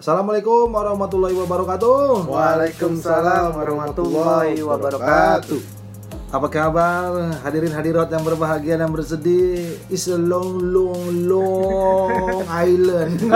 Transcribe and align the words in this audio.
Assalamualaikum 0.00 0.72
warahmatullahi 0.72 1.36
wabarakatuh. 1.36 2.24
Waalaikumsalam 2.24 3.52
warahmatullahi 3.52 4.56
wabarakatuh. 4.64 5.60
Apa 6.32 6.48
kabar 6.48 7.36
hadirin 7.44 7.68
hadirat 7.68 8.08
yang 8.08 8.24
berbahagia 8.24 8.80
dan 8.80 8.88
bersedih? 8.88 9.76
It's 9.92 10.08
a 10.08 10.16
long 10.16 10.56
long 10.72 11.28
long 11.28 12.48
island. 12.64 13.20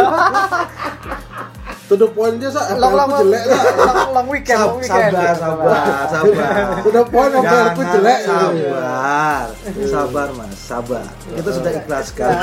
To 1.84 2.00
the 2.00 2.08
point 2.08 2.40
aja 2.40 2.48
sa, 2.48 2.80
Long 2.80 2.96
long 2.96 3.12
jelek 3.12 3.44
lah. 3.44 3.60
long, 3.76 4.10
long 4.16 4.28
weekend, 4.32 4.56
long 4.56 4.80
weekend. 4.80 5.12
sabar, 5.12 5.36
sabar, 5.36 5.68
sabar. 6.08 6.80
To 6.80 6.88
the 6.88 7.04
point 7.04 7.32
sampai 7.36 7.60
aku 7.60 7.82
jelek. 7.84 8.18
Sabar, 8.24 9.44
sabar 9.84 10.28
mas, 10.32 10.56
sabar. 10.56 11.04
Kita 11.28 11.50
sudah 11.52 11.72
ikhlaskan. 11.76 12.34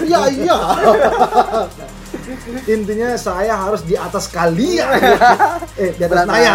Iya 0.00 0.20
iya. 0.40 0.58
Intinya 2.66 3.14
saya 3.14 3.54
harus 3.54 3.82
di 3.82 3.94
atas 3.94 4.26
kalian. 4.28 4.88
eh, 5.82 5.90
di 5.96 6.02
atas 6.02 6.26
Naya. 6.26 6.52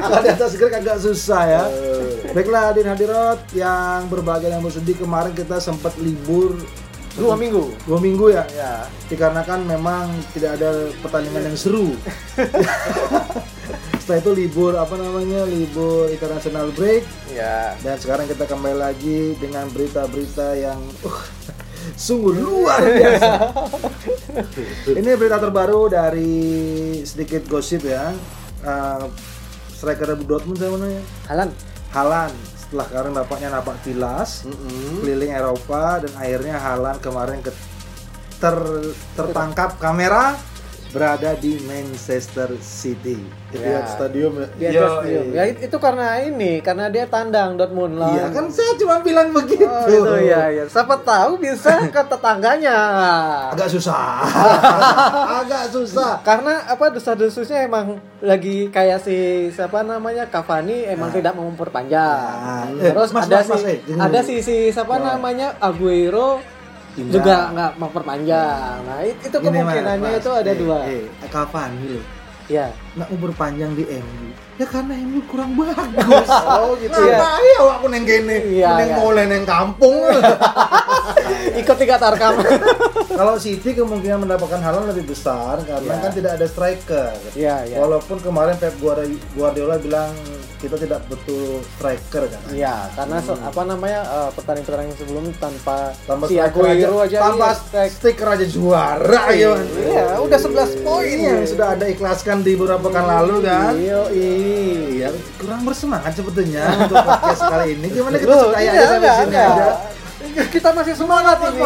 Kalau 0.00 0.22
di 0.22 0.30
atas 0.30 0.50
Greg 0.56 0.74
agak 0.74 0.96
susah 1.00 1.42
ya. 1.46 1.62
Baiklah 2.34 2.74
hadirin 2.74 2.92
hadirat 2.92 3.38
yang 3.54 4.06
berbahagia 4.08 4.54
dan 4.54 4.60
bersedih 4.60 4.96
kemarin 4.98 5.32
kita 5.32 5.58
sempat 5.58 5.94
libur 5.98 6.58
Dua 7.14 7.38
minggu. 7.38 7.70
dua 7.86 8.02
minggu 8.02 8.26
ya. 8.34 8.42
Ya. 8.50 8.90
Dikarenakan 9.06 9.70
memang 9.70 10.10
tidak 10.34 10.58
ada 10.58 10.90
pertandingan 10.98 11.46
yang 11.46 11.54
seru. 11.54 11.94
Setelah 14.02 14.18
itu 14.20 14.32
libur 14.34 14.74
apa 14.76 14.98
namanya 14.98 15.46
libur 15.46 16.10
international 16.10 16.74
break 16.74 17.06
Ya. 17.32 17.72
dan 17.80 17.96
sekarang 17.96 18.28
kita 18.28 18.44
kembali 18.44 18.76
lagi 18.76 19.32
dengan 19.40 19.64
berita-berita 19.72 20.58
yang 20.58 20.76
uh, 21.06 21.22
sungguh 21.94 22.34
luar 22.42 22.82
biasa. 22.82 23.30
Ini 24.98 25.10
berita 25.14 25.38
terbaru 25.38 25.86
dari 25.88 26.34
sedikit 27.06 27.46
gosip 27.46 27.86
ya. 27.86 28.10
Uh, 28.64 29.06
striker 29.70 30.16
Dortmund 30.18 30.58
saya 30.58 30.70
mana 30.74 30.86
ya? 30.90 31.02
Halan. 31.30 31.50
Halan 31.94 32.32
setelah 32.58 32.86
kemarin 32.90 33.12
bapaknya 33.14 33.48
napak 33.54 33.76
tilas 33.86 34.42
keliling 34.98 35.30
Eropa 35.30 36.02
dan 36.02 36.10
akhirnya 36.18 36.58
Halan 36.58 36.98
kemarin 36.98 37.38
ke, 37.38 37.54
ter- 38.42 38.96
tertangkap 39.14 39.78
kamera 39.78 40.34
berada 40.94 41.34
di 41.34 41.58
Manchester 41.66 42.54
City. 42.62 43.18
Lihat 43.50 43.98
stadium 43.98 44.38
ya. 44.38 44.46
Dia 44.54 44.70
Yo, 44.70 44.86
stadium. 44.86 45.24
Ya 45.34 45.42
itu 45.50 45.76
karena 45.82 46.22
ini, 46.22 46.62
karena 46.62 46.86
dia 46.86 47.10
tandang 47.10 47.58
Dortmund 47.58 47.98
lah. 47.98 48.14
Iya 48.14 48.26
kan 48.30 48.46
saya 48.46 48.78
cuma 48.78 49.02
bilang 49.02 49.34
begitu. 49.34 49.66
Oh, 49.66 49.90
itu 49.90 50.30
ya, 50.30 50.54
ya. 50.54 50.64
Siapa 50.70 51.02
tahu 51.02 51.42
bisa 51.42 51.90
ke 51.90 52.02
tetangganya. 52.06 52.78
Agak 53.50 53.66
susah. 53.74 54.22
Agak 55.42 55.74
susah. 55.74 56.22
Karena 56.22 56.62
apa 56.70 56.94
desas-desusnya 56.94 57.66
emang 57.66 57.98
lagi 58.22 58.70
kayak 58.70 59.02
si 59.02 59.50
siapa 59.50 59.82
namanya 59.82 60.30
Cavani 60.30 60.86
emang 60.86 61.10
tidak 61.10 61.34
mau 61.34 61.50
memperpanjang. 61.50 62.70
Nah, 62.70 62.70
eh, 62.78 62.94
Terus 62.94 63.10
mas, 63.10 63.26
ada 63.26 63.42
mas, 63.42 63.48
mas, 63.50 63.60
si 63.60 63.66
eh, 63.66 63.78
jangan 63.82 64.04
ada 64.06 64.18
si 64.22 64.34
si 64.46 64.56
siapa 64.70 64.94
namanya 65.02 65.58
Aguero 65.58 66.53
Pindah. 66.94 67.12
juga 67.12 67.34
nggak 67.50 67.70
mau 67.74 67.90
perpanjang. 67.90 68.76
Nah 68.80 68.98
it- 69.02 69.18
itu 69.20 69.36
Gini, 69.36 69.50
Mas, 69.50 69.54
kemungkinannya 69.60 70.08
Mas. 70.08 70.20
itu 70.20 70.30
ada 70.30 70.46
Eh, 70.46 70.56
dua. 70.56 70.78
Eh, 70.86 71.02
kapan 71.28 71.70
lo? 71.82 72.00
Ya. 72.46 72.66
Nggak 72.94 73.08
mau 73.08 73.18
berpanjang 73.20 73.70
di 73.72 73.84
MU. 73.84 74.26
Ya 74.54 74.66
karena 74.66 74.94
MU 75.00 75.18
kurang 75.26 75.54
bagus. 75.54 76.28
Oh 76.54 76.78
gitu 76.78 76.94
Iya. 76.94 77.18
Nah, 77.18 77.36
iya 77.36 77.58
aku 77.68 77.86
neng 77.88 78.04
kene. 78.04 78.36
Iya, 78.48 78.70
neng 78.76 78.88
iya. 78.88 78.98
mulai 78.98 79.24
neng 79.26 79.42
kampung. 79.44 80.14
Ikut 81.60 81.76
tiga 81.76 81.96
tarkam. 81.96 82.38
Kalau 83.14 83.34
City 83.36 83.74
kemungkinan 83.74 84.22
mendapatkan 84.22 84.58
halan 84.58 84.90
lebih 84.90 85.06
besar 85.08 85.58
karena 85.62 85.92
Iya. 85.92 86.02
kan 86.02 86.10
tidak 86.12 86.32
ada 86.34 86.46
striker. 86.46 87.12
Iya, 87.34 87.56
iya. 87.64 87.76
Walaupun 87.78 88.18
kemarin 88.18 88.54
Pep 88.56 88.74
Guardi- 88.78 89.18
Guardiola 89.32 89.78
bilang 89.78 90.10
kita 90.56 90.74
tidak 90.76 91.04
butuh 91.04 91.60
striker 91.70 92.24
kan. 92.24 92.42
Iya, 92.48 92.88
karena 92.92 93.16
se- 93.20 93.36
apa 93.36 93.62
namanya 93.62 94.00
eh, 94.02 94.30
pertandingan-pertandingan 94.32 94.96
sebelum 94.96 95.24
tanpa, 95.36 95.76
Tanpa 96.04 96.24
si 96.24 96.34
striker 96.34 96.62
Aguero 96.64 96.96
aja, 97.00 97.16
tanpa 97.20 97.48
iya, 97.52 97.82
stiker 97.86 98.28
aja 98.30 98.46
juara 98.48 99.22
ya. 99.30 99.52
Iya, 99.60 100.04
udah 100.16 100.38
11 100.40 100.80
poin. 100.80 101.16
Iya, 101.16 101.32
yang 101.36 101.46
sudah 101.46 101.66
ada 101.70 101.86
ikhlaskan 101.86 102.40
di 102.40 102.52
beberapa 102.54 102.82
pekan 102.82 103.04
lalu 103.04 103.34
kan. 103.42 103.72
Iya, 103.74 104.00
iya. 104.08 104.32
Iya, 104.44 105.08
kurang 105.40 105.64
bersemangat 105.64 106.12
sebetulnya 106.12 106.64
untuk 106.84 107.00
podcast 107.00 107.42
kali 107.48 107.76
ini. 107.76 107.86
Gimana 107.88 108.16
kita 108.20 108.32
Loh, 108.32 108.42
sudah 108.52 108.60
ya 108.60 108.72
iya, 108.72 108.82
sampai 108.86 109.10
sini 109.10 109.26
enggak. 109.28 109.48
aja. 109.48 109.68
Kita 110.24 110.72
masih 110.74 110.94
semangat 110.98 111.36
ini. 111.46 111.62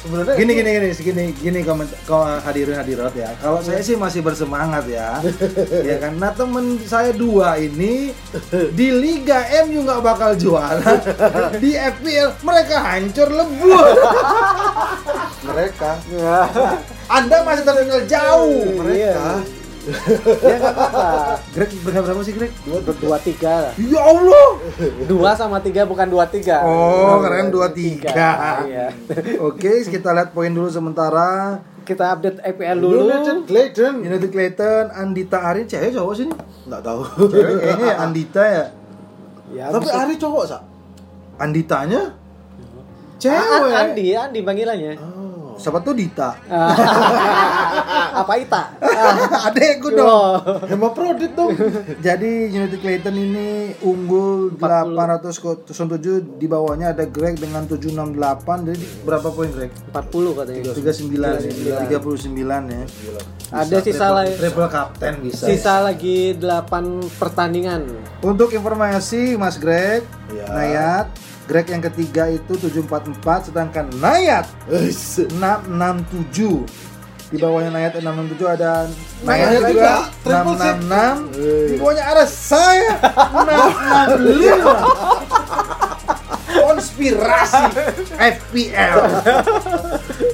Sebenarnya 0.00 0.34
gini 0.38 0.52
gini 0.56 0.70
gini 0.72 0.88
segini 0.94 1.24
gini 1.36 1.58
koment 1.66 1.90
kau 2.08 2.22
hadirin 2.22 2.78
hadirat 2.78 3.12
ya. 3.12 3.28
Kalau 3.42 3.60
saya 3.60 3.82
sih 3.84 3.98
masih 3.98 4.24
bersemangat 4.24 4.88
ya. 4.88 5.20
ya 5.90 5.96
kan. 6.00 6.16
Nah 6.16 6.32
temen 6.32 6.80
saya 6.86 7.12
dua 7.12 7.60
ini 7.60 8.14
di 8.72 8.88
Liga 8.94 9.42
MU 9.68 9.84
nggak 9.84 10.00
bakal 10.00 10.32
juara. 10.38 10.96
Di 11.62 11.76
FPL 11.76 12.40
mereka 12.40 12.76
hancur 12.78 13.28
lebur. 13.28 13.84
Mereka. 15.50 15.90
Ya. 16.14 16.38
Anda 17.10 17.36
masih 17.42 17.64
tertinggal 17.68 18.02
jauh. 18.06 18.80
Mereka. 18.80 19.44
Ya 19.80 20.56
nggak 20.56 20.74
apa-apa. 20.74 21.06
Greg 21.50 21.70
berapa 21.80 22.04
berapa 22.04 22.20
sih 22.20 22.34
Greg? 22.34 22.52
Dua, 22.62 22.78
dua 22.84 23.16
tiga. 23.18 23.72
Ya 23.76 24.00
Allah. 24.00 24.48
Dua 25.04 25.30
sama 25.32 25.58
tiga 25.58 25.84
bukan 25.84 26.04
dua 26.06 26.24
tiga. 26.24 26.60
Oh, 26.62 27.20
keren 27.20 27.48
dua 27.48 27.72
tiga. 27.72 28.12
Iya. 28.62 28.92
Oke, 29.40 29.82
kita 29.82 30.12
lihat 30.12 30.30
poin 30.30 30.50
dulu 30.50 30.68
sementara. 30.68 31.60
Kita 31.80 32.12
update 32.12 32.38
EPL 32.44 32.78
dulu. 32.78 33.08
United 33.08 33.38
Clayton. 33.44 33.94
United 34.00 34.30
Clayton, 34.30 34.84
Andita 34.92 35.38
Arin, 35.42 35.64
cewek 35.64 35.90
cowok 35.90 36.14
sini? 36.14 36.32
Enggak 36.68 36.82
tahu. 36.84 37.02
Cewek 37.26 37.54
kayaknya 37.58 37.86
ya 37.86 37.96
Andita 37.98 38.42
ya. 38.44 38.64
Ya, 39.50 39.64
Tapi 39.68 39.82
bisa- 39.82 39.98
Ari 39.98 40.14
cowok 40.14 40.44
sa. 40.46 40.58
Anditanya? 41.36 42.02
Ah, 42.06 43.18
Cewek. 43.18 43.74
Andi, 43.74 44.06
Andi 44.14 44.40
panggilannya. 44.40 44.92
Oh. 44.96 45.19
Siapa 45.60 45.84
tuh 45.84 45.92
Dita? 45.92 46.40
Apa 48.16 48.32
Ita? 48.40 48.62
Ah. 48.80 49.46
Adekku 49.52 49.92
Yo. 49.92 50.00
dong. 50.00 50.32
Hemaprodit 50.66 51.36
dong. 51.36 51.52
Jadi 52.00 52.48
United 52.48 52.80
Clayton 52.80 53.12
ini 53.12 53.48
unggul 53.84 54.56
807 54.56 56.40
di 56.40 56.46
bawahnya 56.48 56.96
ada 56.96 57.04
Greg 57.04 57.36
dengan 57.36 57.68
768. 57.68 58.72
Jadi 58.72 58.84
berapa 59.04 59.28
poin 59.28 59.52
Greg? 59.52 59.68
40 59.92 60.38
katanya. 60.40 60.62
39 60.72 61.84
39 61.84 62.72
ya. 62.72 62.84
Ada 63.50 63.76
sisa 63.84 64.06
lagi. 64.16 64.32
Triple 64.40 64.68
captain 64.72 65.14
bisa. 65.20 65.44
Sisa 65.44 65.84
lagi 65.84 66.32
8 66.40 67.20
pertandingan. 67.20 67.84
Untuk 68.24 68.56
informasi 68.56 69.36
Mas 69.36 69.60
Greg, 69.60 70.02
Ya. 70.30 70.46
Nayat, 70.46 71.06
Greg 71.50 71.66
yang 71.66 71.82
ketiga 71.82 72.30
itu 72.30 72.54
744 72.54 73.50
sedangkan 73.50 73.90
Nayat 73.98 74.46
Wis. 74.70 75.18
667 75.34 76.62
di 77.26 77.38
bawahnya 77.38 77.74
Nayat 77.74 77.98
667 77.98 78.38
ada 78.46 78.86
Nayat 79.26 79.50
Nayat 79.50 79.58
juga 79.58 79.66
juga, 79.66 80.06
triple 80.22 80.54
sip. 80.54 80.78
666 80.78 81.34
di 81.66 81.74
bawahnya 81.74 82.04
ada 82.06 82.22
saya 82.30 83.02
665 83.34 84.62
konspirasi 86.50 87.62
FPL 88.14 88.98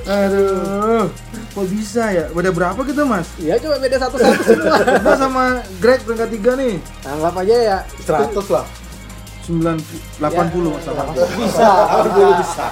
aduh 0.04 1.08
kok 1.50 1.66
bisa 1.72 2.12
ya 2.12 2.28
udah 2.30 2.52
berapa 2.52 2.76
kita 2.76 3.02
mas 3.02 3.26
Ya 3.40 3.56
cuma 3.56 3.80
beda 3.80 3.96
satu-satu 3.96 4.42
semua. 4.44 4.76
kita 5.00 5.16
sama 5.16 5.44
Greg 5.80 6.04
peringkat 6.04 6.28
tiga 6.28 6.52
nih 6.52 6.76
Anggap 7.08 7.40
aja 7.40 7.56
ya 7.56 7.78
100 8.04 8.36
lah. 8.52 8.68
90 9.46 9.78
80 10.18 10.26
mas 10.68 10.82
80. 10.82 11.38
bisa. 11.38 11.70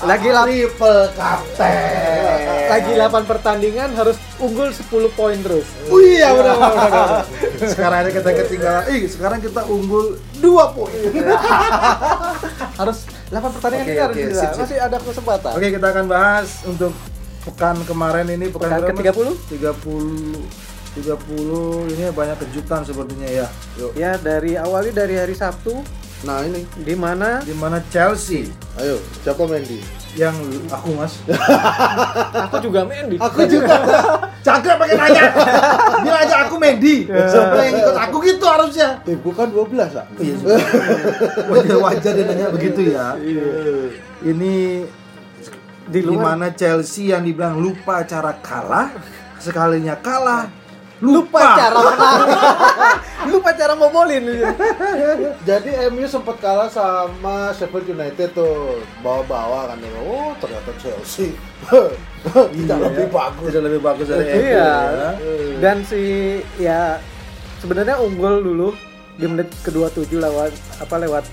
Lagi 0.03 0.29
la- 0.29 0.43
triple 0.43 1.03
captain 1.15 2.23
lagi 2.65 2.93
8 2.93 3.23
pertandingan 3.25 3.93
harus 3.93 4.17
unggul 4.37 4.69
10 4.69 4.83
poin 5.13 5.37
terus. 5.39 5.63
Oh 5.87 6.01
iya 6.01 6.33
benar 6.33 6.57
benar, 6.57 6.73
benar. 6.75 7.09
Sekarang 7.63 7.99
aja 8.01 8.11
kita 8.11 8.31
ketinggalan. 8.35 8.85
Ih, 8.91 9.03
sekarang 9.07 9.39
kita 9.39 9.63
unggul 9.65 10.17
2 10.35 10.43
poin. 10.75 10.91
Harus 12.75 12.99
8 13.29 13.39
pertandingan 13.53 13.85
Oke, 13.85 13.93
ini 13.93 14.01
harus 14.01 14.17
bisa. 14.19 14.41
sip, 14.41 14.51
sip. 14.51 14.63
Masih 14.65 14.79
ada 14.81 14.97
kesempatan. 14.99 15.53
Oke, 15.55 15.69
kita 15.71 15.87
akan 15.87 16.05
bahas 16.07 16.49
untuk 16.65 16.93
pekan 17.45 17.77
kemarin 17.85 18.27
ini 18.29 18.47
pekan, 18.49 18.69
Pekan 18.73 18.97
berapa, 18.97 19.13
Mas? 19.21 19.39
ke-30? 19.47 19.63
30 20.97 20.97
30 20.97 21.91
ini 21.91 22.03
banyak 22.09 22.37
kejutan 22.41 22.81
sepertinya 22.83 23.29
ya. 23.29 23.47
Yuk. 23.77 23.93
Ya 23.95 24.15
dari 24.17 24.55
awalnya 24.55 24.95
dari 24.97 25.15
hari 25.17 25.35
Sabtu 25.35 25.83
Nah 26.25 26.41
ini. 26.49 26.65
di 26.81 26.95
mana 26.97 27.45
Di 27.45 27.53
mana 27.53 27.79
Chelsea 27.93 28.49
Ayo, 28.81 28.99
siapa 29.23 29.45
Mendy? 29.45 30.05
yang 30.15 30.35
aku 30.71 30.95
Mas. 30.95 31.19
aku 32.47 32.57
juga 32.63 32.87
main 32.87 33.11
di 33.11 33.19
Aku 33.19 33.43
juga. 33.51 33.83
Cakra 34.47 34.79
pakai 34.79 34.95
nanya. 34.95 35.25
Bilang 36.07 36.23
aja 36.23 36.37
aku 36.47 36.55
Medi. 36.55 37.11
Siapa 37.11 37.59
yang 37.67 37.75
ikut 37.83 37.97
aku 37.99 38.17
gitu 38.23 38.47
harusnya. 38.47 39.03
Eh, 39.11 39.19
bukan 39.19 39.51
12 39.51 39.99
ah. 39.99 40.07
Iya, 40.23 40.37
wajar 41.51 41.79
wajar 41.83 42.13
dia 42.15 42.25
nanya 42.31 42.47
begitu 42.55 42.95
ya. 42.95 43.19
Ini 44.23 44.87
Di 45.85 46.01
mana 46.17 46.49
Chelsea 46.55 47.13
yang 47.13 47.27
dibilang 47.27 47.61
lupa 47.61 48.01
cara 48.09 48.33
kalah, 48.41 48.89
sekalinya 49.37 49.99
kalah 50.01 50.49
lupa 51.05 51.43
lupa, 51.43 51.59
cara 51.61 51.79
menang 51.91 52.21
lupa 53.31 53.51
cara 53.57 53.73
ngobolin 53.77 54.25
Jadi 55.49 55.71
MU 55.93 56.07
sempat 56.09 56.37
kalah 56.41 56.71
sama 56.71 57.53
Sheffield 57.57 57.91
United 57.95 58.33
tuh. 58.37 58.81
Bawa-bawa 59.01 59.73
kan 59.73 59.79
oh 60.05 60.33
ternyata 60.41 60.71
Chelsea. 60.81 61.33
Tidak 62.25 62.77
Iya, 62.77 62.87
lebih 62.89 63.09
bagus. 63.13 63.49
Tidak 63.53 63.63
lebih 63.65 63.81
bagus 63.85 64.07
dari 64.09 64.25
MU 64.33 64.41
iya. 64.41 64.75
ya. 64.91 65.11
dan 65.61 65.77
si 65.85 66.03
ya 66.57 66.99
sebenarnya 67.61 68.01
unggul 68.01 68.41
dulu 68.41 68.69
di 69.15 69.27
menit 69.31 69.49
kedua 69.63 69.93
tujuh 69.93 70.19
lewat 70.19 70.51
apa 70.83 70.95
lewat 71.05 71.25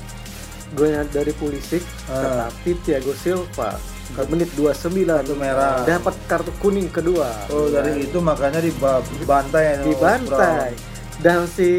golnya 0.75 1.03
dari 1.07 1.31
Pulisic. 1.35 1.83
Ah. 2.07 2.47
tetapi 2.51 2.69
Thiago 2.83 3.11
Silva 3.15 3.75
ke 4.11 4.27
menit 4.27 4.51
29 4.59 5.07
Kartu 5.07 5.35
merah. 5.39 5.87
dapat 5.87 6.15
kartu 6.27 6.51
kuning 6.59 6.91
kedua. 6.91 7.31
Oh 7.47 7.71
dari 7.71 8.03
itu 8.03 8.19
makanya 8.19 8.59
dibantai 8.59 9.79
ya, 9.79 9.83
dibantai 9.87 10.90
dan 11.21 11.45
si 11.45 11.69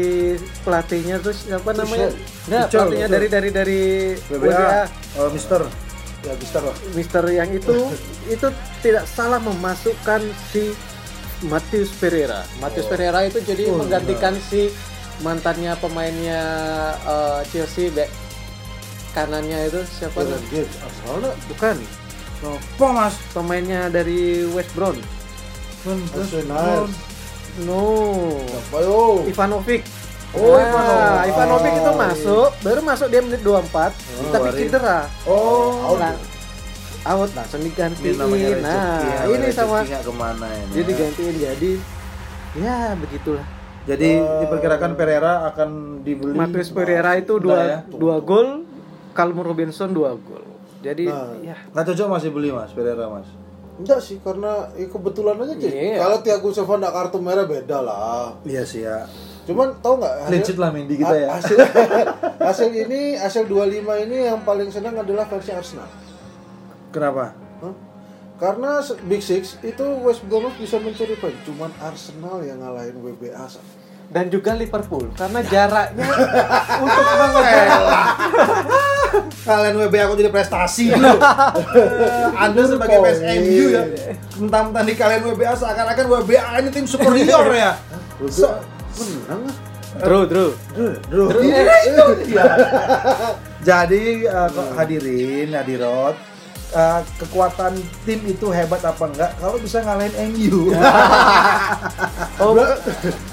pelatihnya 0.63 1.19
tuh 1.19 1.35
siapa 1.35 1.75
namanya? 1.75 2.09
Nggak 2.47 2.63
Tuchel, 2.71 2.79
pelatihnya 2.79 3.07
dari 3.11 3.27
dari 3.27 3.49
dari 3.51 3.81
WBA, 4.31 4.39
WBA 4.39 4.81
oh, 5.19 5.29
Mister. 5.35 5.61
Ya 6.23 6.33
Mister 6.39 6.61
lah. 6.63 6.75
Mister 6.95 7.23
yang 7.27 7.51
itu 7.51 7.75
itu 8.39 8.47
tidak 8.79 9.05
salah 9.11 9.43
memasukkan 9.43 10.23
si 10.51 10.71
Matius 11.43 11.91
Pereira. 11.99 12.47
Matius 12.63 12.87
Pereira 12.87 13.27
itu 13.27 13.43
jadi 13.43 13.67
Oh, 13.67 13.83
menggantikan 13.83 14.31
si 14.39 14.71
mantannya 15.19 15.75
pemainnya 15.83 16.41
eh, 17.03 17.41
Chelsea 17.51 17.91
back 17.91 18.07
kanannya 19.13 19.69
itu 19.69 19.81
siapa? 19.99 20.25
Namanya? 20.25 20.41
Gibbs 20.49 20.75
Arsenal 20.81 21.35
Bukan. 21.51 21.77
apa 22.43 22.87
mas? 22.91 23.15
Pemainnya 23.31 23.87
dari 23.87 24.43
West 24.51 24.71
Brom. 24.75 24.95
Arsenal 25.83 26.87
No. 27.59 27.85
siapa 28.43 28.77
yo 28.81 29.21
Ivanovic. 29.23 29.81
Oh, 30.33 30.57
Nah, 30.57 30.65
Ivanovic. 30.65 31.29
Ivanovic 31.29 31.73
itu 31.75 31.85
Oh. 31.85 31.95
masuk, 31.95 32.49
baru 32.59 32.79
masuk 32.81 33.07
dia 33.07 33.21
menit 33.21 33.41
24, 33.41 33.93
tapi 34.31 34.49
Warin. 34.49 34.59
cedera. 34.59 34.99
oh 35.23 35.93
Nah, 35.93 36.17
out 37.05 37.29
langsung 37.29 37.61
digantiin. 37.61 38.01
ini 38.07 38.17
namanya 38.17 38.49
nah, 38.57 38.97
ya, 39.03 39.23
ini 39.29 39.47
sama 39.51 39.83
ke 39.83 40.09
mana 40.09 40.47
ini 40.47 40.71
jadi 40.71 40.85
digantiin 40.87 41.35
jadi 41.37 41.71
ya 42.55 42.77
begitulah. 42.95 43.45
jadi 43.83 44.09
diperkirakan 44.39 44.91
Pereira 44.95 45.33
akan 45.45 45.69
dibeli 46.01 46.33
Matius 46.33 46.71
Pereira 46.71 47.13
itu 47.13 47.35
dua 47.37 47.59
ya? 47.59 47.79
dua 47.85 48.17
gol, 48.17 48.63
Calum 49.11 49.43
Robinson 49.43 49.91
dua 49.91 50.15
gol. 50.15 50.41
Jadi 50.79 51.05
Nah. 51.05 51.35
ya 51.43 51.55
nggak 51.69 51.85
cocok 51.85 52.07
masih 52.09 52.29
beli 52.31 52.49
mas 52.49 52.71
Pereira 52.71 53.05
mas 53.05 53.27
enggak 53.75 53.99
sih 53.99 54.17
karena 54.19 54.69
ya 54.73 54.85
kebetulan 54.85 55.35
aja 55.35 55.53
sih 55.55 55.69
Iya. 55.69 55.97
kalau 55.97 56.17
Thiago 56.19 56.49
Silva 56.49 56.75
nggak 56.77 56.93
kartu 56.93 57.17
merah 57.17 57.43
beda 57.43 57.77
lah. 57.79 58.37
Iya 58.43 58.63
sih 58.63 58.81
ya. 58.81 59.05
Cuman 59.43 59.75
tau 59.79 59.97
nggak 59.97 60.13
hasil- 60.23 60.45
sheet 60.45 60.57
lah 60.57 60.69
Mendy 60.69 60.95
kita 60.95 61.15
ya. 61.15 61.27
Ha- 61.27 61.35
hasil 61.35 61.57
hasil 62.47 62.69
ini 62.71 63.15
hasil 63.15 63.43
25 63.43 63.83
ini 64.03 64.17
yang 64.25 64.39
paling 64.41 64.69
senang 64.69 64.95
adalah 64.95 65.25
versi 65.25 65.49
Arsenal. 65.49 65.89
Kenapa? 66.89 67.33
Hah? 67.59 67.75
karena 68.33 68.77
Big 69.07 69.23
Six 69.23 69.55
itu 69.61 69.85
West 70.03 70.19
Bromwich 70.23 70.57
bisa 70.57 70.75
mencuri 70.75 71.15
poin. 71.15 71.31
Cuman 71.41 71.71
Arsenal 71.79 72.43
yang 72.43 72.59
ngalahin 72.59 72.99
WBA 72.99 73.47
dan 74.11 74.27
juga 74.27 74.53
Liverpool 74.53 75.09
karena 75.15 75.39
jaraknya 75.41 76.05
untuk 76.83 77.03
mengejar 77.07 77.81
kalian 79.43 79.75
WB 79.79 79.95
aku 80.03 80.13
jadi 80.19 80.31
prestasi. 80.31 80.93
Lu 80.93 81.13
Anda 82.37 82.61
sebagai 82.65 82.97
fans 83.03 83.19
MU 83.21 83.65
ya 83.69 83.83
mentang-mentang 84.39 84.85
di 84.89 84.93
kalian 84.97 85.21
WBA 85.29 85.53
seakan-akan 85.57 86.05
WBA 86.09 86.51
ini 86.65 86.69
tim 86.73 86.85
superior 86.89 87.47
ya. 87.53 87.77
WBA 88.17 88.57
menang 89.27 89.41
lah 89.49 89.55
Drew, 89.93 90.25
Drew. 90.25 90.49
Bro, 91.05 91.29
jadi 93.61 94.03
kok 94.49 94.69
hadirin 94.73 95.53
Hadirot 95.53 96.17
eh, 96.73 96.99
kekuatan 97.21 97.73
tim 98.03 98.19
itu 98.25 98.49
hebat 98.49 98.81
apa 98.81 99.03
enggak? 99.05 99.31
Kalau 99.37 99.57
bisa 99.61 99.77
ngalahin 99.85 100.13
MU 100.33 100.73
Oh, 102.43 102.51
bukan, 102.57 102.77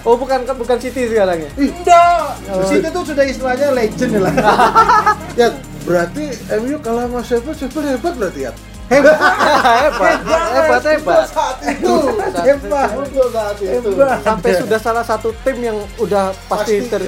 oh 0.07 0.15
bukan 0.15 0.39
bukan 0.55 0.77
City 0.79 1.09
sekarang 1.09 1.41
ya? 1.43 1.51
enggak. 1.57 2.25
City 2.69 2.89
tuh 2.93 3.03
sudah 3.03 3.25
istilahnya 3.25 3.69
legend 3.73 4.21
lah. 4.21 4.35
Ya 5.41 5.49
berarti 5.87 6.37
MU 6.61 6.77
kalah 6.85 7.09
sama 7.09 7.21
Sheffield 7.25 7.57
Sheffield 7.57 7.87
hebat 7.97 8.15
berarti 8.19 8.41
ya? 8.51 8.53
Hebat. 8.91 9.15
Hebat, 9.87 10.19
hebat, 10.27 10.83
hebat. 10.83 11.27
saat 11.31 11.63
itu. 11.63 11.95
Hebat. 12.43 12.91
saat 13.31 13.57
itu. 13.63 13.91
Hebat. 13.95 14.19
Sampai 14.27 14.51
sudah 14.59 14.79
salah 14.83 15.05
satu 15.07 15.31
tim 15.47 15.63
yang 15.63 15.79
udah 16.03 16.35
pasti, 16.51 16.83
Pasti. 16.83 16.91
ter, 16.91 17.03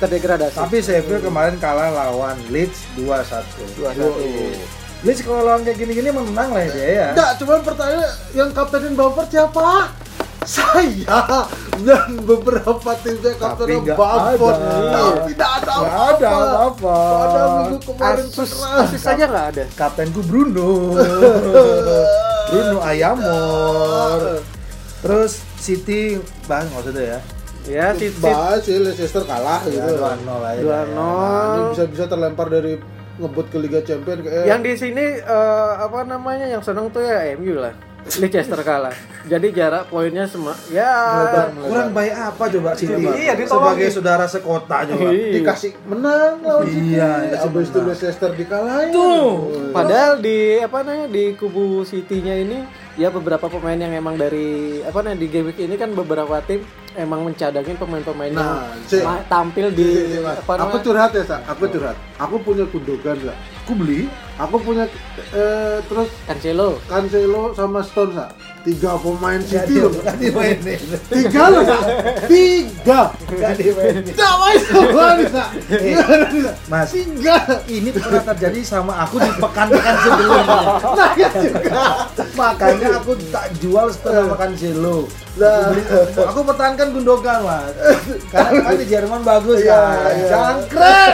terdegradasi. 0.00 0.56
tapi 0.56 0.80
Sheffield 0.80 1.28
kemarin 1.28 1.60
kalah 1.60 1.92
lawan 1.92 2.40
Leeds 2.48 2.88
2-1 2.96 3.44
2-1. 3.84 4.85
Leeds 5.02 5.20
kalau 5.20 5.42
lawan 5.42 5.60
kayak 5.60 5.76
gini-gini 5.76 6.08
menang 6.08 6.50
lah 6.50 6.64
dia 6.66 6.88
ya 6.88 7.06
Enggak, 7.12 7.30
cuman 7.36 7.58
pertanyaan 7.60 8.04
yang 8.32 8.50
kaptenin 8.50 8.92
bumper 8.92 9.24
siapa? 9.26 9.92
Saya 10.42 11.18
dan 11.76 12.22
beberapa 12.22 12.78
tim 12.96 13.18
saya 13.18 13.34
kapten 13.34 13.82
nggak 13.82 13.98
bumper. 13.98 14.54
ada. 14.54 15.02
Tapi 15.18 15.32
tidak 15.34 15.50
ada 15.58 15.72
Nggak 15.74 15.90
apa-apa. 15.90 16.14
ada 16.14 16.28
apa-apa. 16.30 16.96
Pada 16.96 17.40
minggu 17.58 17.78
kemarin 17.84 18.24
Asus, 18.24 18.50
asis 18.56 19.02
saja 19.02 19.24
nggak 19.26 19.46
ada. 19.50 19.64
kaptenku 19.74 20.22
Bruno 20.22 20.94
Bruno 22.48 22.78
Ayamor 22.80 24.40
terus 24.96 25.32
City 25.56 26.18
bah 26.44 26.62
nggak 26.62 26.82
usah 26.84 27.04
ya 27.04 27.18
Ya, 27.66 27.90
City 27.92 28.14
Bahas 28.16 28.62
sih 28.62 28.78
Leicester 28.78 29.26
kalah 29.26 29.58
gitu. 29.66 29.82
ya, 29.82 29.90
2-0 29.90 30.22
aja 30.22 30.60
dua 30.62 30.78
deh. 30.78 30.94
Nah, 30.94 31.42
ini 31.42 31.58
nol. 31.58 31.70
bisa-bisa 31.74 32.04
terlempar 32.06 32.46
dari 32.46 32.78
ngebut 33.16 33.46
ke 33.48 33.58
Liga 33.58 33.80
Champion 33.80 34.20
kayak 34.20 34.44
Yang 34.44 34.60
di 34.62 34.72
sini 34.78 35.04
eh, 35.18 35.72
apa 35.76 36.02
namanya 36.02 36.46
yang 36.46 36.60
seneng 36.60 36.88
tuh 36.88 37.00
ya 37.00 37.34
MU 37.34 37.56
lah. 37.56 37.72
Leicester 38.06 38.62
kalah. 38.62 38.94
Jadi 39.26 39.50
jarak 39.50 39.90
poinnya 39.90 40.22
semua 40.24 40.54
ya 40.70 40.86
kurang 41.58 41.90
baik 41.90 42.14
apa 42.14 42.44
coba 42.46 42.70
City 42.78 43.02
Iya, 43.02 43.34
sebagai 43.34 43.90
saudara 43.90 44.30
sekota 44.30 44.86
juga 44.86 45.10
Iya. 45.10 45.34
dikasih 45.34 45.74
menang 45.84 46.38
lawan 46.38 46.62
City. 46.64 46.94
Iya, 46.94 47.10
dikasih 47.26 47.50
Habis 47.50 47.66
itu. 47.66 47.78
Leicester 47.82 48.30
dikalahin. 48.30 48.94
Tuh. 48.94 49.30
Padahal 49.74 50.22
di 50.22 50.62
apa 50.62 50.86
namanya 50.86 51.10
di 51.10 51.34
kubu 51.34 51.82
City-nya 51.82 52.38
ini 52.38 52.62
ya 52.94 53.10
beberapa 53.10 53.50
pemain 53.50 53.74
yang 53.76 53.90
emang 53.90 54.14
dari 54.14 54.78
apa 54.80 55.02
namanya 55.02 55.18
di 55.18 55.26
game 55.26 55.50
week 55.50 55.58
ini 55.58 55.74
kan 55.74 55.90
beberapa 55.90 56.38
tim 56.40 56.62
emang 56.96 57.20
mencadangin 57.28 57.76
pemain-pemain 57.76 58.32
Nah, 58.32 58.72
tampil 59.28 59.70
di 59.70 60.18
apa 60.24 60.40
Aku 60.42 60.52
namanya 60.56 60.82
curhat 60.82 61.10
ya, 61.12 61.24
Sa. 61.24 61.36
Aku 61.46 61.68
curhat. 61.68 61.96
Aku 62.16 62.34
punya 62.40 62.64
Gundogan, 62.66 63.16
Sa. 63.20 63.34
Aku 63.66 63.74
beli 63.76 64.06
Aku 64.36 64.60
punya 64.60 64.84
eh, 65.32 65.80
terus 65.82 66.12
Cancelo. 66.22 66.76
Cancelo 66.84 67.56
sama 67.56 67.80
Stone, 67.80 68.12
Sa. 68.12 68.28
Tiga 68.60 68.92
pemain 68.94 69.40
City 69.40 69.80
loh. 69.80 69.88
nggak 69.96 70.12
dimainin 70.14 70.76
Tiga 71.08 71.42
loh, 71.48 71.64
Sa. 71.64 71.76
Tiga. 72.28 73.00
nggak 73.26 73.52
dimainin 73.56 74.04
Tidak 74.04 74.32
main 74.36 74.60
sama 74.60 75.04
nih, 75.16 75.26
Sa. 75.26 75.44
Gimana 75.72 76.24
nih, 76.28 76.40
Sa? 76.42 76.52
Mas 76.66 76.92
Tiga. 76.92 77.36
ini 77.64 77.88
pernah 77.90 78.22
terjadi 78.28 78.60
sama 78.60 78.92
aku 79.00 79.16
di 79.18 79.30
pekan-pekan 79.34 79.94
sebelumnya 79.98 80.44
Nah, 80.84 81.10
ya 81.16 81.28
juga. 81.32 81.84
makanya 82.36 82.88
aku 83.00 83.12
tak 83.32 83.56
jual 83.56 83.88
setengah 83.88 84.24
makan 84.28 84.52
Cancelo 84.52 85.08
Nah. 85.36 85.68
aku, 85.68 85.68
beli- 85.70 85.88
aku 86.26 86.40
pertahankan 86.44 86.88
Gundogan 86.92 87.40
mas 87.42 87.72
karena 88.26 88.56
kan 88.58 88.74
di 88.74 88.86
Jerman 88.86 89.20
bagus 89.22 89.60
Iya, 89.60 89.68
kan 89.70 90.12
iya. 90.12 90.28
jangkrik 90.28 91.12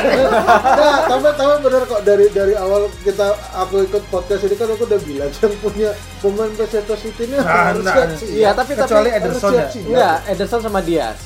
Nah, 0.72 0.98
tapi 1.06 1.26
tapi 1.32 1.54
benar 1.60 1.82
kok 1.84 2.02
dari 2.02 2.26
dari 2.28 2.41
awal 2.52 2.82
kita 3.00 3.26
aku 3.52 3.82
ikut 3.82 4.02
podcast 4.06 4.42
ini 4.42 4.54
kan 4.54 4.68
aku 4.68 4.82
udah 4.82 5.00
bilang 5.00 5.30
yang 5.40 5.54
punya 5.58 5.90
pemain 6.18 6.50
Manchester 6.50 6.96
City 6.96 7.22
ini 7.24 7.36
Nah, 7.36 7.70
harus 7.70 7.82
nah, 7.82 7.94
siap 7.94 8.08
siap. 8.16 8.30
Iya, 8.32 8.50
tapi 8.52 8.72
kecuali 8.74 9.08
tapi 9.08 9.18
Ederson 9.18 9.48
ya 9.48 9.54
siap-siap. 9.62 9.86
enggak 9.86 10.16
Ederson 10.28 10.60
sama 10.60 10.80
Diaz. 10.80 11.18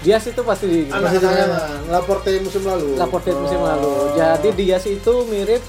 Diaz 0.00 0.24
itu 0.26 0.40
pasti 0.42 0.66
di 0.68 0.78
kesayangan 0.84 1.88
Laporte 1.88 2.30
musim 2.38 2.62
lalu. 2.62 2.88
Laporte 2.94 3.30
musim 3.32 3.56
lalu. 3.58 3.92
Jadi 4.12 4.48
Diaz 4.52 4.84
itu 4.84 5.14
mirip 5.24 5.62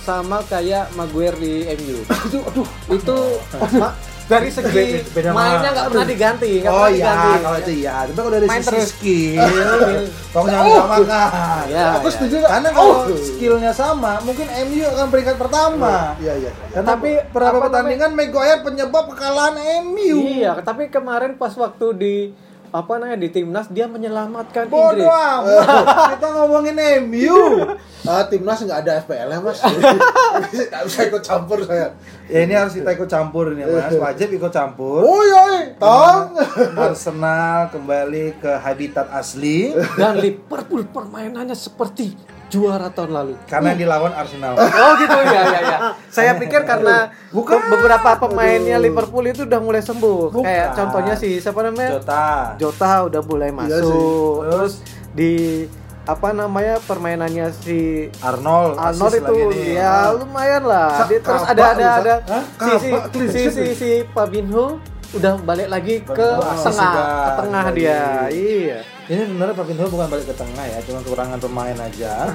sama 0.00 0.38
kayak 0.42 0.90
Maguire 0.92 1.34
di 1.34 1.52
MU. 1.76 1.98
Aduh, 2.24 2.42
aduh. 2.44 2.66
itu 2.90 3.16
ma- 3.76 3.94
dari 4.26 4.50
segi 4.50 4.66
Beda- 4.66 5.06
beda 5.08 5.28
mainnya 5.30 5.70
nggak 5.70 5.86
pernah 5.86 6.08
diganti, 6.08 6.50
nggak 6.58 6.72
Oh 6.72 6.88
iya, 6.88 7.12
kalau 7.38 7.58
itu 7.58 7.72
iya. 7.76 7.94
Tapi 8.02 8.12
kalau 8.12 8.30
dari 8.32 8.46
Main 8.46 8.58
terus. 8.60 8.90
skill, 8.90 9.38
tolong 10.34 10.46
jangan 10.46 10.64
disamakan. 10.66 11.64
Ya, 11.68 11.86
Aku 11.94 12.04
ya. 12.04 12.12
setuju 12.12 12.34
nggak? 12.36 12.50
Karena 12.50 12.70
kalau 12.70 12.94
Oh. 12.98 13.16
skillnya 13.16 13.72
sama, 13.72 14.12
mungkin 14.20 14.46
MU 14.64 14.82
akan 14.84 15.06
peringkat 15.08 15.36
pertama. 15.36 16.18
Iya, 16.18 16.32
iya. 16.36 16.50
Karena 16.70 16.88
Tapi 16.88 17.10
beberapa 17.24 17.48
apa 17.48 17.64
pertandingan 17.64 18.10
Maguire 18.12 18.60
penyebab 18.60 19.04
kekalahan 19.08 19.54
MU. 19.84 20.16
Iya, 20.18 20.58
tapi 20.60 20.88
kemarin 20.88 21.34
pas 21.34 21.54
waktu 21.54 21.86
di 21.94 22.16
apa 22.76 22.92
namanya 22.96 23.16
di 23.16 23.30
timnas 23.30 23.66
dia 23.66 23.88
menyelamatkan 23.88 24.68
Bodoh 24.68 25.00
Inggris. 25.00 25.08
amat. 25.08 26.12
Kita 26.12 26.26
ngomongin 26.30 26.76
MU. 27.02 27.40
Ah, 28.04 28.22
timnas 28.22 28.60
nggak 28.60 28.80
ada 28.84 28.92
FPL 29.00 29.28
ya 29.28 29.38
mas 29.40 29.58
nggak 30.70 30.82
bisa 30.84 31.00
ikut 31.04 31.22
campur 31.22 31.64
saya 31.64 31.90
Ya 32.26 32.42
ini 32.42 32.52
harus 32.52 32.74
kita 32.74 32.90
ikut 32.92 33.06
campur 33.06 33.50
ini 33.50 33.62
Mas. 33.64 33.90
Wajib 34.04 34.28
ikut 34.32 34.50
campur. 34.50 35.02
oh 35.02 35.22
iya 35.22 35.74
tong 35.74 36.36
Arsenal 36.76 37.70
kembali 37.70 38.36
ke 38.36 38.52
habitat 38.56 39.10
asli 39.10 39.74
Dan 39.96 40.18
Liverpool 40.18 40.86
permainannya 40.86 41.54
seperti 41.54 42.35
juara 42.48 42.86
tahun 42.88 43.10
lalu. 43.12 43.34
karena 43.44 43.72
yang 43.72 43.80
dilawan 43.82 44.12
Arsenal. 44.12 44.54
Oh 44.54 44.92
gitu 44.96 45.18
ya 45.20 45.42
ya 45.44 45.60
ya. 45.60 45.78
Saya 46.14 46.32
pikir 46.34 46.62
karena 46.62 47.10
Bukan. 47.28 47.58
be- 47.58 47.68
beberapa 47.72 48.10
pemainnya 48.18 48.78
Liverpool 48.78 49.24
itu 49.24 49.42
udah 49.42 49.58
mulai 49.58 49.80
sembuh. 49.80 50.30
Bukan. 50.30 50.46
Kayak 50.46 50.68
contohnya 50.72 51.14
si 51.14 51.36
siapa 51.36 51.60
namanya? 51.60 51.98
Jota. 51.98 52.26
Jota 52.56 52.90
udah 53.04 53.20
mulai 53.20 53.48
Iya 53.48 53.58
masuk. 53.58 53.82
sih. 53.82 54.06
Terus 54.46 54.72
di 55.10 55.32
apa 56.06 56.30
namanya 56.30 56.78
permainannya 56.80 57.50
si 57.52 57.78
Arnold. 58.20 58.78
Arnold 58.78 59.14
itu 59.16 59.34
ya 59.74 60.14
lumayan 60.14 60.62
lah. 60.62 61.02
Sa- 61.02 61.08
Dia- 61.08 61.18
terus 61.18 61.42
ada 61.44 61.62
ada 61.72 61.86
ada 61.98 62.14
si 62.62 62.74
si 62.78 62.90
si 63.26 63.42
si, 63.50 63.60
nih. 63.60 63.74
si 63.74 63.90
Fabinho 64.08 64.78
udah 65.12 65.34
balik 65.40 65.66
lagi 65.66 65.98
ke 66.00 66.28
tengah, 66.62 66.94
ke 67.26 67.30
tengah 67.38 67.64
dia. 67.72 68.00
Iya. 68.28 68.78
Ini 69.06 69.22
sebenarnya 69.22 69.54
Fabinho 69.54 69.86
bukan 69.86 70.08
balik 70.10 70.26
ke 70.26 70.34
tengah 70.34 70.66
ya, 70.66 70.78
cuma 70.82 70.98
kekurangan 70.98 71.38
pemain 71.38 71.78
aja. 71.78 72.26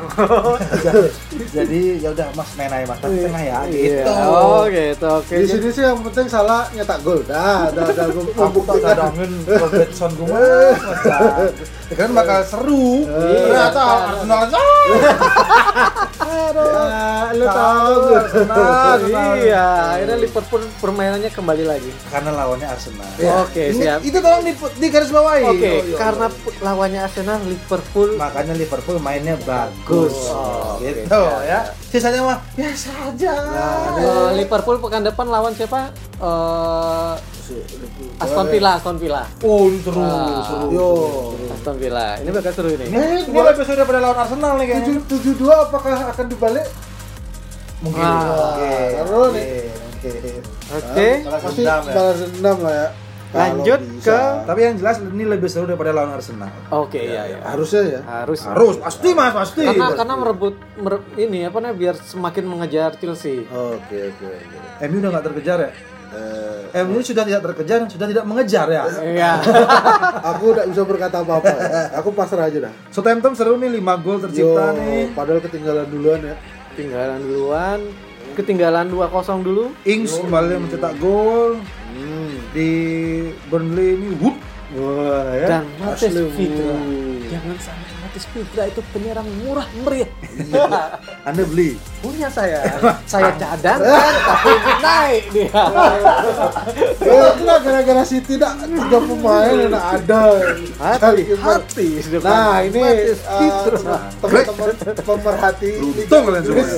Jadi 1.55 1.99
ya 1.99 2.15
udah 2.15 2.31
Mas 2.31 2.47
main 2.55 2.71
aja 2.71 2.85
Mas, 2.87 2.99
tapi 3.03 3.15
tengah 3.19 3.43
ya 3.43 3.59
Iya. 3.67 3.75
gitu. 4.07 4.11
Oh 4.23 4.63
gitu. 4.65 5.07
Oke. 5.11 5.35
di 5.35 5.47
sini 5.47 5.67
sih 5.67 5.83
yang 5.83 5.99
penting 5.99 6.31
salah 6.31 6.71
nyetak 6.71 7.03
gol 7.03 7.19
dah 7.23 7.67
dah 7.69 7.91
dah 7.91 8.07
Aku 8.07 8.63
tak 8.63 8.77
cadangin 8.79 9.31
Robertson 9.43 10.11
gue 10.15 10.27
mas. 10.31 10.79
Kan 11.99 12.09
bakal 12.15 12.39
seru. 12.47 13.03
Iya. 13.03 13.41
Ternyata 13.43 13.81
Arsenal 13.83 14.41
Ah, 16.21 17.31
lu 17.33 17.43
Tahu, 17.43 17.95
Arsenal. 18.15 19.35
Iya, 19.35 19.65
akhirnya 19.91 20.17
Liverpool 20.17 20.63
permainannya 20.79 21.29
kembali 21.29 21.63
lagi. 21.67 21.91
Karena 22.07 22.31
lawannya 22.33 22.67
Arsenal. 22.67 23.07
Oke, 23.43 23.71
Ini- 23.71 23.83
siap. 23.83 23.99
Itu 24.01 24.17
tolong 24.19 24.43
di, 24.45 24.87
garis 24.87 25.11
bawahi. 25.11 25.43
Oke, 25.47 25.71
iya, 25.83 25.97
karena 25.97 26.27
iya. 26.27 26.60
Lawannya 26.61 27.01
Arsenal, 27.01 27.41
Liverpool 27.41 28.15
makanya 28.15 28.53
Liverpool 28.53 29.01
mainnya 29.01 29.33
bagus. 29.41 30.29
Oh, 30.29 30.77
oke, 30.77 30.85
gitu 30.85 31.09
siap, 31.09 31.41
ya. 31.41 31.59
Sisanya 31.89 32.21
mah 32.21 32.37
biasa 32.53 32.89
aja. 33.09 33.33
Eh, 33.97 34.29
Liverpool 34.37 34.77
pekan 34.77 35.01
depan 35.01 35.25
lawan 35.25 35.57
siapa? 35.57 35.89
Eh, 36.21 37.13
Aston 38.21 38.47
Villa, 38.47 38.77
Aston 38.77 38.97
Villa. 39.01 39.25
Oh, 39.41 39.67
ini 39.67 39.81
seru, 39.81 39.99
Ah. 39.99 40.45
seru. 40.45 40.67
yo 40.69 40.87
Aston 41.51 41.75
Villa. 41.81 42.15
Ini 42.21 42.29
bakal 42.29 42.53
seru 42.53 42.69
ini. 42.69 42.85
Ini, 42.87 43.25
ini 43.25 43.39
lebih 43.41 43.65
seru 43.65 43.75
daripada 43.75 43.99
lawan 43.99 44.17
Arsenal 44.21 44.51
nih 44.55 44.65
kayaknya. 44.69 44.85
tujuh 44.85 45.01
tujuh 45.09 45.33
dua 45.35 45.55
apakah 45.65 45.97
akan 46.13 46.25
dibalik 46.29 46.65
Mungkin. 47.81 48.05
Ah, 48.05 48.53
Oke. 48.53 48.73
seru 48.93 49.23
nih. 49.33 49.45
Oke. 49.97 50.11
Oke. 50.71 51.09
Ya. 51.65 51.77
balas 51.89 52.17
dendam 52.21 52.57
lah 52.61 52.73
ya 52.73 52.87
Lanjut 53.31 53.79
ke- 54.03 54.35
Tapi 54.43 54.59
yang 54.59 54.75
jelas 54.75 54.99
ini 54.99 55.23
lebih 55.23 55.47
seru 55.47 55.63
daripada 55.63 55.91
lawan 55.91 56.11
Arsenal. 56.13 56.51
Oke, 56.69 56.99
iya, 56.99 57.23
iya. 57.25 57.39
harusnya 57.41 57.81
ya 57.89 58.01
Harus. 58.03 58.43
Harus, 58.43 58.75
pasti 58.77 59.09
mas, 59.11 59.31
pasti. 59.31 59.63
Karena 59.63 59.95
karena 59.95 60.15
merebut 60.15 60.55
mere- 60.75 61.07
ini 61.15 61.47
apa 61.47 61.57
namanya 61.57 61.77
biar 61.77 61.95
semakin 61.95 62.43
mengejar 62.45 62.91
Chelsea. 62.95 63.47
oke 63.47 63.97
oke 64.11 64.25
oke 64.27 64.57
MU 64.83 64.97
udah 64.99 65.09
nggak 65.09 65.25
terkejar 65.25 65.57
ya? 65.61 65.71
Eh, 66.11 66.83
MU 66.83 66.99
sudah 66.99 67.23
tidak 67.23 67.39
terkejar, 67.41 67.87
sudah 67.87 68.03
tidak 68.05 68.27
mengejar 68.27 68.67
ya. 68.67 68.83
Iya. 68.83 69.31
aku 70.31 70.43
udah 70.51 70.67
bisa 70.67 70.83
berkata 70.83 71.23
apa 71.23 71.39
apa 71.39 71.49
aku 71.95 72.11
pasrah 72.11 72.51
aja 72.51 72.67
dah 72.67 72.73
Southampton 72.91 73.31
seru 73.31 73.55
nih 73.55 73.79
5 73.79 74.03
gol 74.03 74.19
tercipta 74.19 74.65
Yo, 74.67 74.77
nih. 74.77 75.15
padahal 75.15 75.39
ketinggalan 75.39 75.87
duluan 75.87 76.19
ya 76.21 76.35
Ketinggalan 76.71 77.19
duluan. 77.21 77.79
Ketinggalan 78.31 78.87
2-0 78.87 79.43
dulu. 79.43 79.75
Ings 79.83 80.15
kembali 80.17 80.55
mencetak 80.57 80.95
gol 80.99 81.59
hmm. 81.91 82.31
di 82.55 82.69
Burnley 83.51 83.99
ini. 83.99 84.09
Whoop. 84.19 84.37
Wah 84.71 85.35
ya. 85.35 85.47
Dan 85.51 85.63
Matis 85.83 86.15
Fitra. 86.15 86.75
Jangan 87.27 87.57
sampai 87.59 87.91
Matis 87.99 88.25
Fitra 88.31 88.63
itu 88.71 88.81
penyerang 88.95 89.27
murah 89.43 89.67
meriah. 89.83 90.07
Anda 91.27 91.43
beli. 91.43 91.75
Punya 91.99 92.31
saya. 92.31 92.63
saya 93.11 93.35
cadangkan 93.35 94.13
tapi 94.23 94.51
naik 94.79 95.23
dia. 95.35 95.49
Ya, 97.03 97.21
itulah 97.35 97.57
gara-gara 97.59 98.03
City 98.07 98.39
dah 98.39 98.55
tiga 98.63 98.99
pemain 99.03 99.55
yang 99.59 99.75
ada. 99.75 100.23
Hati, 100.79 101.23
hati. 101.35 101.87
Nah 102.23 102.63
ini 102.63 102.79
uh, 102.79 103.67
Fitra. 103.67 103.97
teman-teman 104.23 104.71
pemerhati 105.03 105.71
semua. 106.07 106.39
Inggris 106.39 106.71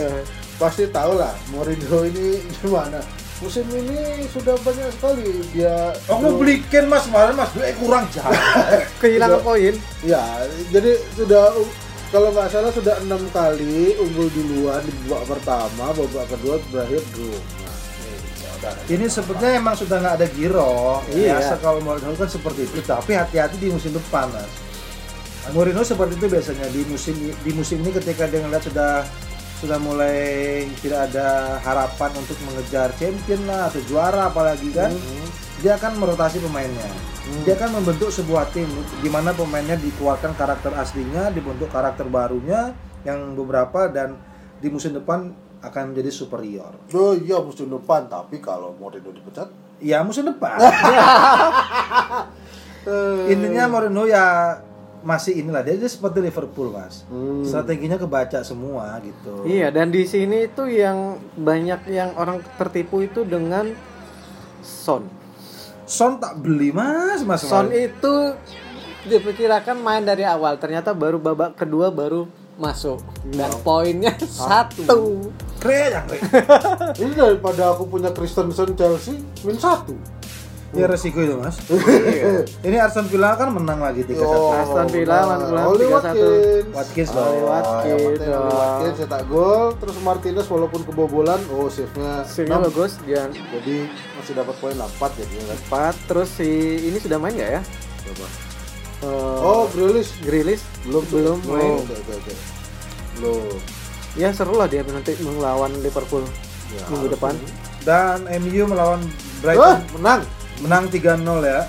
pasti 0.57 0.85
tahu 0.89 1.17
lah 1.17 1.33
Mourinho 1.53 1.99
ini 2.09 2.41
gimana. 2.61 3.22
Musim 3.43 3.67
ini 3.75 4.23
sudah 4.31 4.55
banyak 4.63 4.87
sekali 4.95 5.43
dia. 5.51 5.91
Aku 6.07 6.39
beli 6.39 6.63
Ken 6.71 6.87
mas 6.87 7.03
kemarin 7.03 7.35
mas, 7.35 7.51
eh 7.59 7.75
kurang 7.75 8.07
jauh. 8.07 8.31
Kehilangan 9.03 9.43
poin. 9.43 9.75
Ya, 10.07 10.23
jadi 10.71 10.95
sudah 11.11 11.51
kalau 12.13 12.31
nggak 12.31 12.47
salah 12.47 12.71
sudah 12.71 12.95
enam 13.03 13.19
kali 13.35 13.99
unggul 13.99 14.31
duluan 14.31 14.79
di 14.87 14.95
babak 15.11 15.35
pertama, 15.35 15.91
babak 15.91 16.25
kedua 16.31 16.55
berakhir 16.71 17.03
draw. 17.11 17.35
Nah, 18.63 18.79
ini, 18.87 19.03
ya 19.03 19.11
sepertinya 19.11 19.51
emang 19.59 19.75
sudah 19.75 19.97
nggak 19.99 20.15
ada 20.23 20.27
giro. 20.31 21.03
Iya. 21.11 21.35
Biasa 21.35 21.59
kalau 21.59 21.83
Mourinho 21.83 22.15
kan 22.15 22.31
seperti 22.31 22.63
itu, 22.63 22.79
tapi 22.79 23.11
hati-hati 23.11 23.59
di 23.59 23.67
musim 23.67 23.91
depan 23.91 24.31
mas. 24.31 24.47
Mourinho 25.51 25.83
seperti 25.83 26.15
itu 26.15 26.31
biasanya 26.31 26.71
di 26.71 26.87
musim 26.87 27.15
di 27.17 27.51
musim 27.51 27.83
ini 27.83 27.91
ketika 27.91 28.23
dia 28.31 28.39
ngeliat 28.39 28.63
sudah 28.63 29.03
sudah 29.63 29.79
mulai 29.79 30.67
tidak 30.83 31.07
ada 31.07 31.55
harapan 31.63 32.11
untuk 32.19 32.35
mengejar 32.43 32.91
champion 32.99 33.47
lah 33.47 33.71
atau 33.71 33.79
juara 33.87 34.27
apalagi 34.27 34.75
kan 34.75 34.91
dia 35.63 35.79
akan 35.79 36.03
merotasi 36.03 36.43
pemainnya. 36.43 36.91
Dia 37.47 37.55
akan 37.55 37.79
membentuk 37.79 38.11
sebuah 38.11 38.51
tim 38.51 38.67
di 38.99 39.07
mana 39.07 39.31
pemainnya 39.31 39.79
dikeluarkan 39.79 40.35
karakter 40.35 40.75
aslinya 40.75 41.31
dibentuk 41.31 41.71
karakter 41.71 42.11
barunya 42.11 42.75
yang 43.07 43.39
beberapa 43.39 43.87
dan 43.87 44.19
di 44.59 44.67
musim 44.67 44.91
depan 44.91 45.31
akan 45.63 45.95
menjadi 45.95 46.11
superior. 46.11 46.75
Oh 46.91 47.15
iya 47.15 47.39
musim 47.39 47.71
depan, 47.71 48.11
tapi 48.11 48.43
kalau 48.43 48.75
Mourinho 48.75 49.15
dipecat, 49.15 49.47
ya 49.79 50.03
musim 50.03 50.27
depan. 50.27 50.59
Intinya 53.31 53.71
Mourinho 53.71 54.03
ya 54.03 54.59
masih 55.03 55.37
inilah 55.37 55.61
dia, 55.61 55.75
dia 55.75 55.85
seperti 55.85 56.19
Liverpool 56.19 56.71
mas 56.71 57.03
Hmm. 57.05 57.43
strateginya 57.43 57.95
kebaca 57.95 58.39
semua 58.41 58.97
gitu 58.99 59.43
Iya, 59.43 59.67
dan 59.67 59.87
di 59.87 60.03
sini 60.03 60.47
itu 60.47 60.63
yang 60.65 60.97
banyak 61.33 61.85
yang 61.87 62.15
orang 62.15 62.39
tertipu 62.55 62.99
itu 63.01 63.21
dengan 63.21 63.75
Son. 64.59 65.03
Son 65.83 66.15
tak 66.17 66.39
beli 66.39 66.71
mas 66.71 67.19
mas 67.21 67.43
Son 67.43 67.67
Mas. 67.67 67.83
itu 67.85 68.13
diperkirakan 69.03 69.75
main 69.77 69.99
dari 70.01 70.23
awal, 70.23 70.55
ternyata 70.55 70.95
baru 70.95 71.19
babak 71.19 71.53
kedua 71.53 71.91
baru 71.91 72.23
masuk 72.53 73.03
dan 73.29 73.51
poinnya 73.59 74.15
satu. 74.21 75.27
keren 75.59 75.89
ya 75.89 76.01
keren. 76.05 76.23
ini 77.01 77.11
daripada 77.11 77.73
aku 77.73 77.83
punya 77.85 78.09
Christensen 78.09 78.71
Chelsea 78.73 79.17
min 79.43 79.57
satu. 79.57 79.91
Ya 80.73 80.85
resiko 80.85 81.19
itu 81.19 81.37
mas 81.37 81.61
ini 82.59 82.75
Arsenal 82.75 83.05
Villa 83.05 83.33
kan 83.33 83.49
menang 83.49 83.77
lagi 83.77 84.01
3-1 84.03 84.19
Oh, 84.19 84.49
Aston 84.51 84.87
Villa 84.89 85.13
nah, 85.15 85.37
menang 85.39 85.65
Oli 85.69 85.85
3-1. 85.85 85.93
Watkins. 85.93 86.65
Watkins 86.73 87.09
Oh, 87.13 87.45
Watkins. 87.45 88.01
Oli 88.01 88.17
dong. 88.19 88.49
Watkins 88.49 88.95
cetak 88.97 89.23
gol, 89.27 89.65
terus 89.77 89.95
Martinez 89.99 90.47
walaupun 90.47 90.81
kebobolan, 90.81 91.37
oh 91.51 91.69
save-nya 91.69 92.25
enam. 92.25 92.65
bagus 92.65 92.97
dan 93.03 93.29
Jadi 93.29 93.75
masih 94.17 94.33
dapat 94.33 94.55
poin 94.57 94.73
4 94.73 94.89
jadinya 95.13 95.45
kan. 95.45 95.57
empat. 95.59 95.95
Terus 96.05 96.29
si 96.31 96.49
ini 96.83 96.97
sudah 96.97 97.17
main 97.17 97.31
nggak 97.31 97.51
ya? 97.51 97.61
Coba. 98.03 98.25
Eh, 99.03 99.37
Oh, 99.39 99.69
Grealish 99.69 100.15
Grilis 100.19 100.61
belum 100.83 101.03
belum 101.07 101.37
Oh, 101.43 101.53
main. 101.53 101.71
oke, 101.77 101.93
oke, 101.93 102.13
oke. 102.17 102.33
Belum. 103.13 103.57
Ya 104.15 104.29
seru 104.29 104.53
lah 104.53 104.65
dia 104.65 104.81
nanti 104.81 105.13
melawan 105.19 105.69
Liverpool 105.79 106.25
Ya, 106.69 106.81
minggu 106.87 107.11
depan. 107.11 107.37
dan 107.83 108.25
MU 108.39 108.65
melawan 108.65 108.97
Wah, 108.97 109.41
Brighton 109.43 109.79
menang. 109.93 110.21
Menang 110.59 110.85
3-0 110.87 111.23
ya 111.41 111.61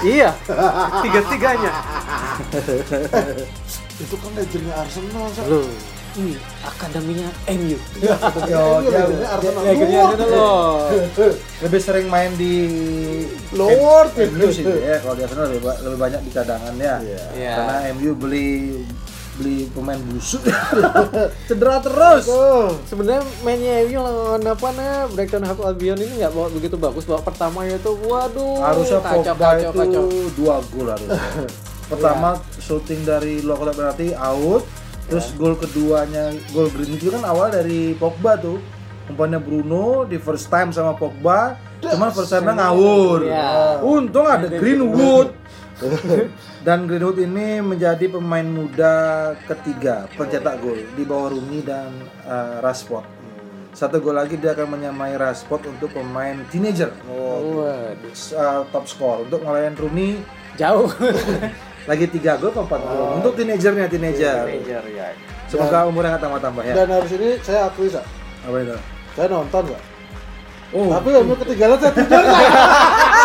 iya, 0.00 0.32
tiga-tiganya. 1.04 1.72
Itu 3.94 4.16
kan 4.16 4.30
legendnya 4.32 4.74
Arsenal, 4.74 5.28
Sa. 5.30 5.44
Loh, 5.44 5.68
ini 6.14 6.34
akademinya 6.62 7.28
MU. 7.52 7.76
Ya, 8.00 8.16
Yo, 8.48 8.80
ini 8.80 8.88
dia- 8.88 9.04
legendnya 9.04 9.28
Arsenal. 9.28 9.60
Legendnya 9.62 10.00
Arsenal 10.02 10.28
loh. 10.32 10.72
lebih 11.60 11.80
sering 11.80 12.06
main 12.08 12.32
di 12.34 12.54
Lower 13.52 14.08
MU 14.10 14.48
sih 14.48 14.64
ya 14.64 14.98
kalau 14.98 15.14
di 15.14 15.22
Arsenal 15.22 15.46
lebih, 15.48 15.62
lebih 15.80 15.98
banyak 16.00 16.20
di 16.22 16.30
cadangan 16.32 16.74
ya 16.74 16.96
Iya. 16.98 17.22
Iya. 17.34 17.54
karena 17.54 17.76
MU 17.92 18.10
beli 18.14 18.80
beli 19.36 19.66
pemain 19.74 19.98
busuk. 20.10 20.42
Cedera 21.48 21.82
terus. 21.82 22.24
Oh. 22.30 22.74
Sebenarnya 22.86 23.22
mainnya 23.42 23.82
MU 23.86 23.98
lawan 24.00 24.42
apa 24.46 24.68
nah 24.74 25.06
Brighton 25.10 25.44
Hove 25.44 25.62
Albion 25.66 25.98
ini 25.98 26.22
nggak 26.22 26.32
bawa 26.32 26.48
begitu 26.50 26.76
bagus. 26.78 27.04
Babak 27.04 27.34
pertama 27.34 27.66
itu 27.66 27.92
waduh. 28.06 28.62
Harusnya 28.62 29.00
kacau, 29.02 29.34
Pogba 29.34 29.48
kacau, 29.50 29.70
itu 29.70 29.78
kacau. 29.78 30.04
dua 30.38 30.54
gol 30.70 30.86
harusnya. 30.90 31.20
Pertama 31.92 32.40
shooting 32.64 33.04
dari 33.04 33.44
kotak 33.44 33.76
penalti 33.76 34.08
out. 34.16 34.64
Terus 35.04 35.36
gol 35.36 35.54
keduanya 35.60 36.32
gol 36.56 36.72
green 36.72 36.96
itu 36.96 37.12
kan 37.12 37.22
awal 37.28 37.52
dari 37.52 37.92
Pogba 37.98 38.40
tuh. 38.40 38.56
Umpannya 39.04 39.36
Bruno 39.36 40.08
di 40.08 40.16
first 40.16 40.48
time 40.48 40.72
sama 40.72 40.96
Pogba. 40.96 41.60
Cuman 41.84 42.08
first 42.16 42.32
time 42.32 42.48
ngawur. 42.56 43.28
Iya. 43.28 43.84
untung 43.84 44.24
ada 44.24 44.48
Greenwood 44.48 45.28
dan 46.66 46.84
Greenwood 46.84 47.18
ini 47.18 47.60
menjadi 47.60 48.08
pemain 48.08 48.44
muda 48.44 48.94
ketiga 49.44 50.08
pencetak 50.14 50.60
gol 50.60 50.78
di 50.94 51.04
bawah 51.04 51.32
Rooney 51.32 51.60
dan 51.60 51.92
eh, 52.24 52.56
Rashford 52.60 53.04
satu 53.74 53.98
gol 53.98 54.14
lagi 54.14 54.38
dia 54.38 54.54
akan 54.54 54.78
menyamai 54.78 55.18
Rashford 55.18 55.66
untuk 55.66 55.90
pemain 55.90 56.38
teenager 56.48 56.94
Waduh. 57.04 57.90
uh, 58.32 58.62
top 58.70 58.86
score 58.86 59.26
untuk 59.26 59.42
ngalahin 59.42 59.74
Rooney 59.74 60.22
Jauh. 60.54 60.86
lagi 61.90 62.06
tiga 62.08 62.38
gol 62.38 62.48
apa 62.48 62.64
empat 62.64 62.80
gol 62.80 63.18
untuk 63.18 63.32
teenagernya 63.34 63.90
teenager 63.90 64.46
Manager 64.46 64.82
ya. 64.88 65.08
semoga 65.50 65.84
umurnya 65.84 66.16
nggak 66.16 66.22
tambah-tambah 66.22 66.62
ya 66.64 66.74
Dan 66.80 66.88
harus 66.88 67.10
ini 67.12 67.28
saya 67.42 67.68
akui 67.68 67.90
sa, 67.90 68.00
apa 68.46 68.56
itu 68.56 68.78
saya 69.12 69.26
nonton 69.28 69.62
nggak. 69.68 69.82
oh 70.72 70.88
Tapi 70.90 71.08
MU 71.22 71.34
ketinggalan 71.36 71.78
saya 71.78 71.92
tidur. 71.92 72.24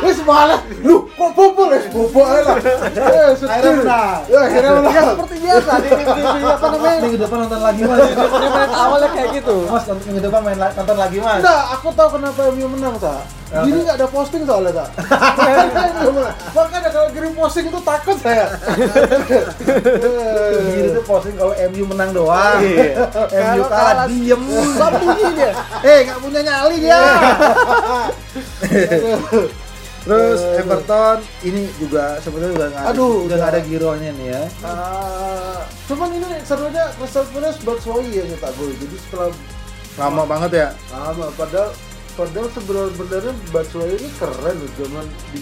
Wis 0.00 0.18
malas. 0.22 0.60
Lu 0.80 1.04
kok 1.10 1.30
bobol 1.32 1.68
ya? 1.68 1.80
Bobol 1.88 2.24
lah. 2.24 2.56
Eh. 2.56 3.36
Akhirnya 3.36 3.72
menang. 3.76 4.20
Ya, 4.26 4.38
akhirnya 4.40 4.70
menang. 4.74 4.92
Ya 4.92 5.02
seperti 5.06 5.36
biasa 5.38 5.70
di, 5.76 5.88
di, 5.90 6.22
apa 6.42 6.66
namanya? 6.68 6.98
minggu 7.00 7.18
depan 7.18 7.38
nonton 7.40 7.60
lagi 7.60 7.80
mas 7.82 7.98
Di 8.00 8.14
menit 8.46 8.70
awalnya 8.70 9.08
kayak 9.10 9.28
gitu. 9.34 9.56
mas 9.66 9.84
minggu 9.86 10.20
depan 10.20 10.40
main 10.40 10.58
nonton 10.58 10.96
lagi 10.96 11.18
mas 11.18 11.38
Enggak, 11.38 11.62
aku 11.72 11.88
tahu 11.92 12.08
kenapa 12.14 12.40
MU 12.50 12.66
menang, 12.68 12.96
Sa. 12.96 13.14
Gini 13.50 13.82
nggak 13.82 13.98
ada 13.98 14.06
posting 14.06 14.42
soalnya, 14.46 14.72
Sa. 14.72 14.84
Makanya 16.56 16.88
kalau 16.88 17.08
kirim 17.10 17.32
posting 17.34 17.66
itu 17.66 17.80
takut 17.82 18.16
saya. 18.16 18.46
Gini 20.70 20.88
tuh 20.92 21.04
posting 21.04 21.34
kalau 21.34 21.52
MU 21.68 21.84
menang 21.86 22.10
doang 22.10 22.58
Iya. 22.60 23.10
MU 23.10 23.62
Kalau 23.62 23.68
kalah 23.68 24.06
diem 24.06 24.42
Sambunyi 24.72 25.26
dia. 25.34 25.50
eh 25.82 25.98
nggak 26.04 26.18
punya 26.20 26.40
nyali 26.40 26.76
dia 26.78 27.00
terus 30.00 30.40
Everton 30.56 31.18
ini 31.44 31.68
juga 31.76 32.16
sebetulnya 32.24 32.56
udah 32.56 32.68
nggak 32.72 32.84
Aduh, 32.96 33.28
udah 33.28 33.36
nggak 33.36 33.52
ada 33.52 33.60
girohnya 33.64 34.10
nih 34.16 34.26
ya 34.32 34.42
Ah, 34.64 35.60
cuman 35.84 36.08
ini 36.16 36.26
serunya 36.44 36.84
Crystal 36.96 37.26
Palace 37.30 37.60
Batshuayi 37.60 38.10
yang 38.16 38.28
nyetak 38.32 38.52
gol. 38.56 38.72
Jadi 38.72 38.96
setelah 38.96 39.28
lama 40.00 40.22
banget 40.24 40.50
ya 40.56 40.68
lama 40.88 41.28
padahal 41.36 41.70
padahal 42.16 42.48
sebenarnya 42.56 43.34
Batshuayi 43.52 43.94
ini 44.00 44.08
keren 44.16 44.56
loh 44.56 44.70
zaman 44.80 45.06
di 45.36 45.40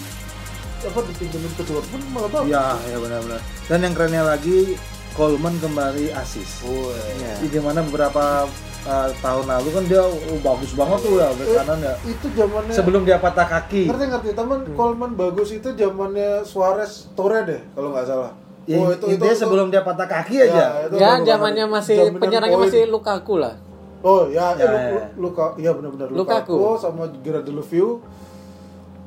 apa 0.78 0.98
dipinjemin 1.10 1.52
ke 1.58 1.62
Dortmund 1.66 2.06
malah 2.14 2.30
bagus. 2.30 2.54
Iya, 2.54 2.66
ya 2.86 2.96
benar-benar. 3.02 3.40
Dan 3.66 3.78
yang 3.82 3.94
kerennya 3.98 4.22
lagi, 4.22 4.78
Coleman 5.18 5.58
kembali 5.58 6.14
asis. 6.14 6.62
Iya. 6.62 7.34
Di 7.42 7.46
di 7.50 7.58
mana 7.58 7.82
beberapa 7.82 8.46
uh, 8.84 9.08
tahun 9.18 9.44
lalu 9.48 9.68
kan 9.72 9.84
dia 9.84 10.02
oh, 10.02 10.38
bagus 10.38 10.70
banget 10.72 10.98
tuh 11.00 11.14
ya 11.16 11.28
bek 11.32 11.46
kanan 11.56 11.78
ya. 11.80 11.94
Itu 12.04 12.26
zamannya 12.30 12.74
Sebelum 12.74 13.02
dia 13.02 13.18
patah 13.18 13.46
kaki. 13.48 13.82
ngerti 13.86 14.04
ngerti 14.06 14.30
teman 14.32 14.60
Coleman 14.72 15.12
bagus 15.14 15.48
itu 15.50 15.68
zamannya 15.70 16.42
Suarez 16.42 17.10
Torre 17.14 17.40
deh 17.44 17.60
kalau 17.72 17.90
nggak 17.90 18.06
salah. 18.06 18.32
Ya, 18.68 18.76
Oh, 18.76 18.92
intinya 18.92 19.32
sebelum 19.32 19.72
dia 19.72 19.80
patah 19.80 20.04
kaki 20.04 20.44
aja. 20.44 20.84
itu 20.84 20.94
Ya 20.96 21.16
zamannya 21.18 21.64
masih 21.66 21.96
Jaminan 22.04 22.20
penyerangnya 22.20 22.58
poin. 22.58 22.68
masih 22.68 22.82
Lukaku 22.84 23.34
lah. 23.38 23.54
Oh 23.98 24.28
ya, 24.28 24.54
Ya, 24.54 24.62
eh, 24.62 24.68
ya. 24.68 24.78
Lu- 25.16 25.26
Luka, 25.26 25.56
iya 25.56 25.72
benar-benar 25.72 26.06
Lukaku. 26.08 26.54
Lukaku 26.54 26.78
sama 26.78 27.02
Gerard 27.18 27.42
Deulofeu. 27.42 27.98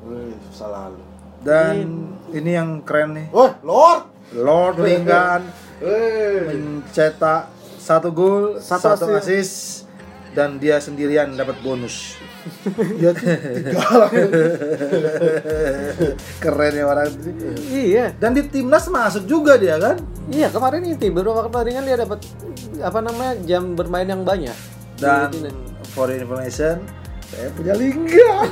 Wih, 0.01 0.33
salah 0.49 0.89
lu. 0.89 0.99
Dan 1.39 2.09
ini 2.29 2.51
yang 2.51 2.81
keren 2.81 3.13
nih. 3.13 3.27
Wah, 3.29 3.53
Lord. 3.61 4.09
Lord 4.33 4.79
Lingard 4.79 5.43
Eh, 5.77 6.47
mencetak 6.47 7.49
satu 7.81 8.13
gol, 8.13 8.61
Satu 8.61 8.93
satu, 8.93 9.17
assist 9.17 9.89
dan 10.31 10.61
dia 10.61 10.77
sendirian 10.77 11.33
dapat 11.33 11.57
bonus. 11.65 12.15
dia 12.97 13.11
tiga 13.17 13.81
Keren 16.41 16.73
ya 16.73 16.85
orang. 16.87 17.09
Iya. 17.69 18.05
Dan 18.17 18.37
di 18.37 18.45
timnas 18.47 18.85
masuk 18.87 19.25
juga 19.25 19.57
dia 19.57 19.77
kan? 19.81 19.97
Iya 20.31 20.49
kemarin 20.53 20.85
ini 20.85 20.95
beberapa 21.11 21.49
pertandingan 21.49 21.83
dia 21.85 21.97
dapat 21.99 22.19
apa 22.81 22.99
namanya 23.01 23.33
jam 23.45 23.73
bermain 23.75 24.07
yang 24.07 24.23
banyak. 24.23 24.55
Dan 25.01 25.33
for 25.91 26.07
information, 26.13 26.79
saya 27.31 27.47
punya 27.55 27.73
Lingard. 27.79 28.51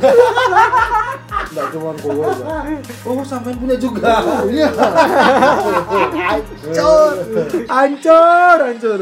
Nggak 1.52 1.68
cuma 1.76 1.90
aja. 1.92 2.80
Oh, 3.04 3.20
sampean 3.28 3.60
punya 3.60 3.76
juga. 3.76 4.24
Iya. 4.48 4.72
Hancur, 6.64 7.14
hancur, 7.68 8.58
hancur. 8.64 9.00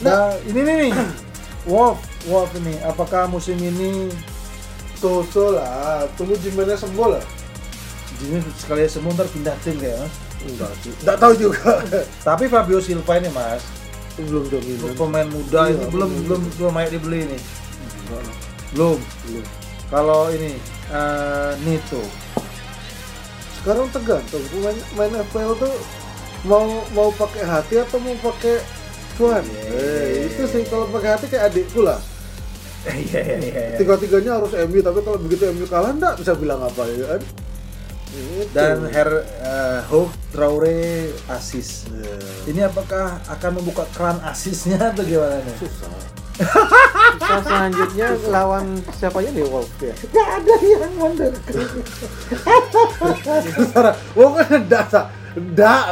Nah, 0.00 0.32
ini 0.48 0.60
nih, 0.64 0.74
nih. 0.88 0.92
Wolf, 1.68 2.00
Wolf 2.26 2.50
ini, 2.56 2.74
apakah 2.82 3.28
musim 3.28 3.60
ini 3.60 4.08
Soso 4.96 5.56
lah, 5.56 6.04
tunggu 6.16 6.36
Jimenez 6.40 6.80
sembuh 6.80 7.08
lah. 7.16 7.24
Jimmy 8.20 8.44
sekali 8.60 8.84
semua 8.84 9.16
ntar 9.16 9.24
pindah 9.32 9.56
tim 9.64 9.80
mas? 9.80 10.12
Enggak 10.44 10.72
sih. 10.84 10.92
Tahu 11.00 11.32
juga. 11.40 11.80
Tapi 12.28 12.52
Fabio 12.52 12.76
Silva 12.84 13.16
ini 13.16 13.32
mas, 13.32 13.64
Belum 14.20 14.44
dominan. 14.52 14.92
pemain 14.92 15.28
muda 15.32 15.72
Iya, 15.72 15.80
ini 15.80 15.88
belum 15.88 16.10
belum 16.28 16.40
belum 16.60 16.72
layak 16.76 16.90
dibeli 16.92 17.20
nih. 17.32 17.40
Belum. 18.74 18.98
Belum. 19.26 19.44
Kalau 19.90 20.30
ini 20.30 20.54
eh, 20.90 21.52
Nito, 21.62 22.02
Sekarang 23.60 23.92
tergantung 23.92 24.40
main, 24.64 24.78
main 24.96 25.12
FPL 25.28 25.52
tuh 25.54 25.74
mau 26.48 26.64
mau 26.96 27.12
pakai 27.12 27.44
hati 27.44 27.76
atau 27.76 28.00
mau 28.00 28.16
pakai 28.16 28.56
cuan. 29.18 29.44
Iya. 29.44 29.76
Eh, 29.76 30.08
itu 30.32 30.42
sih 30.48 30.64
kalau 30.64 30.88
pakai 30.88 31.10
hati 31.12 31.26
kayak 31.28 31.52
adikku 31.52 31.84
lah. 31.84 32.00
Iya 32.80 33.20
iya 33.20 33.36
iya. 33.36 33.62
iya. 33.68 33.76
Tiga-tiganya 33.76 34.40
harus 34.40 34.56
MU 34.56 34.80
tapi 34.80 35.04
kalau 35.04 35.20
begitu 35.20 35.52
MU 35.52 35.68
kalah 35.68 35.92
enggak 35.92 36.16
bisa 36.16 36.32
bilang 36.32 36.64
apa 36.64 36.88
ya 36.88 37.12
kan? 37.12 37.22
Itu. 38.10 38.50
Dan 38.56 38.88
Her 38.88 39.10
eh, 39.44 39.80
Hook 39.92 40.10
Traore 40.32 41.12
asis. 41.28 41.84
Ya, 41.92 42.16
Ini 42.48 42.60
apakah 42.66 43.20
akan 43.28 43.50
membuka 43.60 43.84
keran 43.92 44.18
asisnya 44.24 44.80
atau 44.80 45.04
gimana 45.04 45.44
nih? 45.44 45.56
susah. 45.60 45.92
Kita 46.40 47.36
selanjutnya 47.44 48.08
lawan 48.32 48.80
siapa 48.96 49.20
aja 49.20 49.30
nih 49.30 49.44
Wolf 49.44 49.70
ya? 49.80 49.94
Gak 50.08 50.28
ada 50.40 50.54
yang 50.64 50.94
wonder. 50.96 51.32
Wong 54.18 54.32
kan 54.40 54.50
enggak 54.56 54.84
sa. 54.88 55.00
Enggak. 55.36 55.84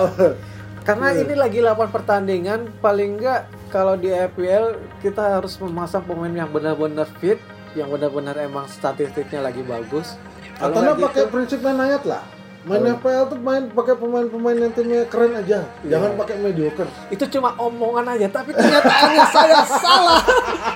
Karena 0.88 1.08
ini 1.12 1.34
lagi 1.36 1.60
8 1.60 1.92
pertandingan 1.92 2.60
paling 2.80 3.20
enggak 3.20 3.44
kalau 3.68 3.94
di 4.00 4.08
FPL 4.08 4.80
kita 5.04 5.36
harus 5.36 5.60
memasang 5.60 6.00
pemain 6.08 6.32
yang 6.32 6.48
benar-benar 6.48 7.04
fit, 7.20 7.36
yang 7.76 7.92
benar-benar 7.92 8.32
emang 8.40 8.64
statistiknya 8.64 9.44
lagi 9.44 9.60
bagus. 9.60 10.16
Kalau 10.56 10.74
Atau 10.74 10.96
pakai 10.96 11.22
gitu, 11.28 11.30
prinsip 11.30 11.58
main 11.60 11.78
ayat 11.78 12.02
lah. 12.08 12.24
Main 12.68 12.84
Oh. 12.84 12.94
FPL 12.94 13.24
tuh 13.26 13.38
main 13.40 13.64
pakai 13.66 13.94
pemain-pemain 13.96 14.56
yang 14.58 14.72
timnya 14.72 15.08
keren 15.08 15.32
aja. 15.34 15.64
Jangan 15.82 16.10
pakai 16.14 16.36
mediocre. 16.36 16.84
itu 17.08 17.24
cuma 17.28 17.56
omongan 17.56 18.12
aja, 18.12 18.28
tapi 18.28 18.52
kenyataannya 18.52 19.24
saya 19.34 19.60
salah. 19.64 20.20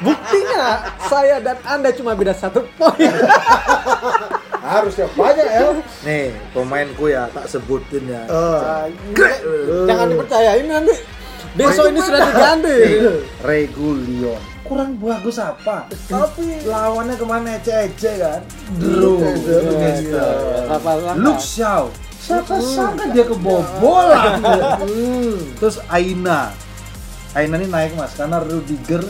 Buktinya 0.01 0.65
saya 1.05 1.37
dan 1.39 1.61
Anda 1.63 1.93
cuma 1.93 2.17
beda 2.17 2.33
satu 2.33 2.65
poin. 2.75 3.13
Harus 4.63 4.95
ya 4.95 5.05
banyak 5.13 5.45
ya. 5.45 5.61
Nih, 6.03 6.33
pemainku 6.51 7.13
ya 7.13 7.29
tak 7.29 7.45
sebutin 7.45 8.09
ya. 8.09 8.23
Eh, 8.25 8.83
Jangan 9.85 10.07
dipercayain 10.09 10.65
nanti. 10.65 10.95
Besok 11.53 11.85
ini 11.93 12.01
sudah 12.01 12.21
diganti. 12.33 12.79
Regulion. 13.49 14.41
Kurang 14.65 14.97
bagus 14.97 15.37
apa? 15.37 15.85
Tapi 16.09 16.65
lawannya 16.65 17.19
ke 17.21 17.27
mana 17.29 17.61
ece-ece 17.61 18.13
kan? 18.17 18.41
Drew. 18.81 19.21
Ece-ece, 19.21 20.09
Gitu. 20.09 20.17
Kapal 20.71 20.97
Luke 21.21 21.43
Shaw. 21.43 21.93
Siapa 22.23 22.57
sangka 22.63 23.11
dia 23.11 23.27
kebobolan. 23.27 24.39
hmm. 24.87 25.59
Terus 25.59 25.83
Aina. 25.91 26.55
Aina 27.33 27.57
ini 27.57 27.65
naik 27.65 27.97
mas 27.97 28.13
karena 28.13 28.45
Rudiger 28.45 29.01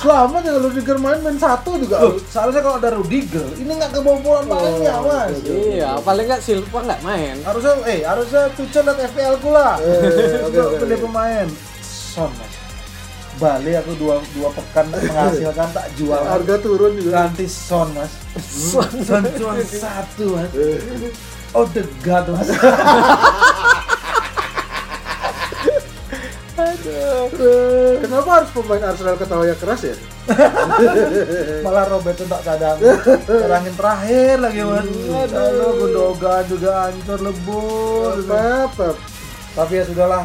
Selamat 0.00 0.40
ya 0.40 0.56
pikir 0.72 0.96
main 0.96 1.20
main 1.20 1.36
satu 1.36 1.76
juga. 1.76 2.00
Loh, 2.00 2.16
seharusnya 2.24 2.64
kalau 2.64 2.80
ada 2.80 2.96
Rudiger 2.96 3.44
ini 3.60 3.68
nggak 3.76 3.92
kebobolan 4.00 4.48
banyak 4.48 4.96
mas. 5.04 5.36
Iya, 5.44 6.00
paling 6.00 6.24
nggak 6.24 6.40
Silva 6.40 6.78
nggak 6.88 7.00
main. 7.04 7.36
harusnya 7.44 7.74
eh 7.84 8.00
harusnya 8.08 8.48
Tuchel 8.56 8.80
dan 8.88 8.96
FPL 8.96 9.36
ku 9.44 9.52
lah. 9.52 9.76
Eh, 9.76 10.40
untuk 10.48 10.72
oke, 10.72 10.80
beli 10.80 10.96
oke. 10.96 11.04
pemain. 11.04 11.48
Son 11.84 12.32
mas. 12.40 12.54
Bali 13.36 13.76
aku 13.76 13.92
dua 14.00 14.24
dua 14.32 14.48
pekan 14.56 14.88
menghasilkan 14.92 15.68
tak 15.68 15.86
jual. 16.00 16.22
Harga 16.24 16.56
turun 16.64 16.96
juga. 16.96 17.28
ganti 17.28 17.44
Son 17.44 17.92
mas. 17.92 18.12
Son. 18.40 18.88
Cuma 19.04 19.60
satu 19.60 20.24
mas. 20.32 20.48
Oh 21.52 21.68
the 21.76 21.84
God 22.00 22.32
mas. 22.32 22.48
Kenapa 28.00 28.30
harus 28.40 28.50
pemain 28.56 28.82
Arsenal 28.88 29.16
ketawanya 29.20 29.56
keras 29.56 29.80
ya? 29.84 29.96
Malah 31.64 31.84
Roberto 31.90 32.24
tak 32.24 32.42
cadang. 32.46 32.78
Cadangin 33.26 33.74
terakhir 33.76 34.34
lagi 34.40 34.60
mas. 34.64 34.86
Aduh, 34.86 35.70
Gundogan 35.76 36.42
juga 36.48 36.70
hancur 36.88 37.18
lebur. 37.20 38.14
Apa? 38.30 38.88
Tapi 39.56 39.72
ya 39.76 39.84
sudahlah. 39.84 40.24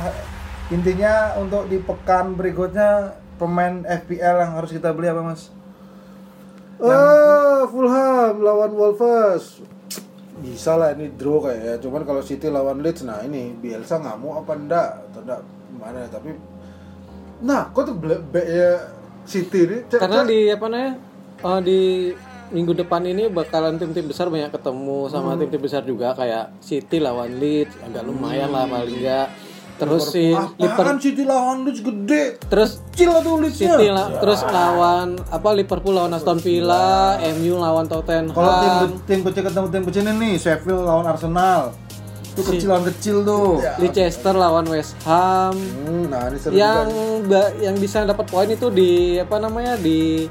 Intinya 0.74 1.38
untuk 1.38 1.70
di 1.70 1.78
pekan 1.78 2.34
berikutnya 2.34 3.14
pemain 3.38 3.86
FPL 3.86 4.36
yang 4.42 4.52
harus 4.58 4.72
kita 4.74 4.96
beli 4.96 5.12
apa 5.12 5.22
mas? 5.22 5.54
Ah, 6.82 7.64
Fulham 7.70 8.44
lawan 8.44 8.72
Wolves. 8.76 9.75
Bisa 10.36 10.76
lah 10.76 10.92
ini 10.92 11.16
draw 11.16 11.40
kayaknya. 11.40 11.80
Cuman 11.80 12.04
kalau 12.04 12.20
City 12.20 12.52
lawan 12.52 12.84
Leeds, 12.84 13.08
nah 13.08 13.24
ini 13.24 13.56
Bielsa 13.56 14.00
ngamuk 14.00 14.44
apa 14.44 14.52
enggak? 14.54 14.88
Atau 15.12 15.22
enggak 15.24 15.40
gimana? 15.72 16.00
Tapi 16.08 16.30
nah, 17.40 17.72
kok 17.72 17.84
tuh 17.88 17.96
black 17.96 18.22
ya 18.48 18.72
City 19.24 19.60
ini? 19.64 19.78
Cek- 19.88 20.02
Karena 20.04 20.22
cek- 20.24 20.30
di 20.30 20.40
apa 20.52 20.66
namanya? 20.68 20.94
eh, 21.36 21.60
di 21.62 21.80
minggu 22.46 22.78
depan 22.78 23.02
ini 23.04 23.28
bakalan 23.28 23.76
tim-tim 23.76 24.06
besar 24.06 24.30
banyak 24.30 24.54
ketemu 24.54 25.10
sama 25.10 25.34
tim-tim 25.36 25.60
besar 25.60 25.82
juga 25.82 26.14
kayak 26.14 26.62
City 26.62 27.02
lawan 27.02 27.42
Leeds 27.42 27.74
agak 27.82 28.06
lumayan 28.06 28.54
lah 28.54 28.64
paling 28.66 29.02
enggak. 29.02 29.28
Terus 29.76 30.04
si 30.08 30.32
Liverpool 30.32 30.72
Apaan 30.72 30.98
City 30.98 31.24
lawan 31.24 31.58
Leeds 31.64 31.82
gede? 31.82 32.24
terus 32.42 32.80
Kecil 32.88 33.12
lah 33.12 33.20
tuh 33.20 33.36
Leedsnya. 33.38 33.76
City 33.76 33.88
la- 33.92 34.12
terus 34.16 34.40
lawan 34.42 35.08
apa 35.28 35.50
Liverpool 35.52 35.92
lawan 35.92 36.16
Aston 36.16 36.40
Villa, 36.40 37.20
MU 37.36 37.60
lawan 37.60 37.84
Tottenham. 37.86 38.32
Kalau 38.32 38.52
tim 38.56 38.76
tim 39.04 39.20
kecil 39.22 39.44
ketemu 39.44 39.68
tim 39.68 39.84
kecil 39.84 40.02
ini 40.02 40.14
nih, 40.16 40.34
Sheffield 40.38 40.80
lawan 40.82 41.04
Arsenal. 41.06 41.76
Itu 42.32 42.42
kecil 42.46 42.68
lawan 42.68 42.88
kecil 42.88 43.16
tuh. 43.24 43.60
Leicester 43.78 44.32
lawan 44.34 44.64
West 44.66 44.96
Ham. 45.04 45.56
Hmm, 45.56 46.08
nah 46.08 46.28
ini 46.28 46.38
seru 46.38 46.52
yang 46.54 46.88
juga. 47.22 47.52
yang 47.58 47.76
bisa 47.76 48.04
dapat 48.04 48.26
poin 48.26 48.48
itu 48.48 48.68
di 48.70 48.92
apa 49.18 49.40
namanya 49.40 49.76
di 49.76 50.28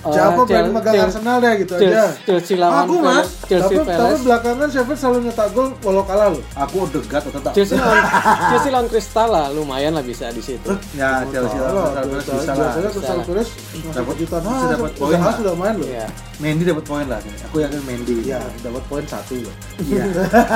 eh, 0.00 0.12
Siapa 0.12 0.40
berani 0.42 0.70
megang 0.70 0.94
Arsenal 0.96 1.36
deh 1.38 1.52
gitu 1.60 1.74
Chelsea, 1.76 1.92
aja. 1.92 2.06
Chelsea 2.24 2.54
lawan 2.56 2.80
Aku, 2.82 2.94
Mas. 2.98 3.28
Chelsea 3.44 3.76
Tapi, 3.76 3.92
tapi 3.92 4.14
belakangan 4.24 4.68
Sheffield 4.68 4.98
selalu 4.98 5.18
nyetak 5.24 5.48
gol 5.52 5.66
walau 5.80 6.02
kalah 6.02 6.28
loh. 6.32 6.42
Aku 6.56 6.76
degat 6.88 7.22
tetap. 7.22 7.52
Chelsea 7.52 7.76
lawan 7.76 8.00
Chelsea 8.48 8.70
lawan 8.70 8.86
Crystal 8.88 9.28
lah 9.28 9.46
lumayan 9.50 9.92
lah 9.92 10.00
bisa 10.00 10.32
di 10.32 10.40
situ. 10.40 10.70
Ya, 10.92 11.24
Chelsea 11.28 11.56
lawan 11.56 11.92
Crystal 12.08 12.36
bisa 12.36 12.52
lah. 12.54 12.72
Crystal 12.74 13.18
Palace 13.20 13.52
dapat 13.90 14.14
jutaan. 14.16 14.42
Ah, 14.44 14.68
dapat 14.68 14.92
poin 14.96 15.16
lah. 15.16 15.34
sudah 15.34 15.54
main 15.54 15.74
loh. 15.76 15.88
Iya. 15.88 16.06
Mendy 16.40 16.64
dapat 16.64 16.84
poin 16.84 17.04
lah. 17.04 17.20
Aku 17.50 17.56
yakin 17.60 17.80
Mendy. 17.84 18.14
Iya, 18.24 18.40
dapat 18.60 18.82
poin 18.88 19.04
satu 19.04 19.36
loh. 19.36 19.54
Iya. 19.80 20.04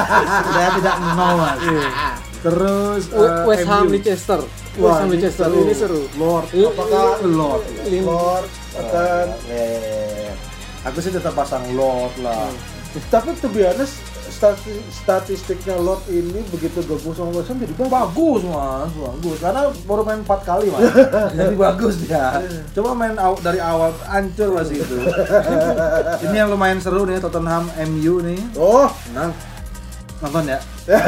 Saya 0.54 0.68
tidak 0.76 0.96
nol 1.16 1.34
mas. 1.40 1.60
Terus 2.44 3.02
W- 3.08 3.24
eh, 3.24 3.44
West 3.48 3.66
Ham. 3.66 3.84
Leicester. 3.88 4.40
Wah, 4.76 5.06
Leicester 5.06 5.46
seru. 5.46 5.58
ini 5.60 5.74
seru. 5.74 6.02
Lord, 6.14 6.46
apakah 6.50 7.22
Lord. 7.22 7.62
Lord 8.02 8.46
akan 8.74 9.26
Aku 10.84 10.98
sih 10.98 11.08
tetap 11.08 11.32
pasang 11.32 11.64
Lord 11.72 12.12
lah. 12.18 12.50
tapi 13.08 13.34
to 13.34 13.48
be 13.48 13.62
honest 13.62 13.98
stati- 14.28 14.82
statistiknya 14.88 15.74
Lord 15.74 16.02
ini 16.06 16.42
begitu 16.46 16.78
gabung 16.82 17.10
sama 17.10 17.32
West 17.32 17.48
Ham 17.48 17.58
jadi 17.58 17.72
bagus. 17.72 17.90
Bagus 17.90 18.42
mas, 18.44 18.90
bagus. 18.92 19.36
Karena 19.40 19.60
baru 19.82 20.02
main 20.02 20.20
4 20.20 20.42
kali 20.44 20.66
mas. 20.68 20.82
Jadi 21.38 21.54
bagus 21.56 21.94
dia. 22.00 22.38
Coba 22.70 22.92
main 22.92 23.14
aw- 23.16 23.40
dari 23.40 23.58
awal 23.58 23.90
hancur 24.04 24.52
mas 24.52 24.68
itu. 24.68 24.94
Ini 26.24 26.36
yang 26.36 26.50
lumayan 26.50 26.78
seru 26.78 27.02
nih 27.02 27.18
Tottenham 27.18 27.66
MU 27.88 28.20
nih. 28.20 28.38
Oh, 28.54 28.86
menang. 29.08 29.30
Nonton 30.20 30.44
ya. 30.46 30.58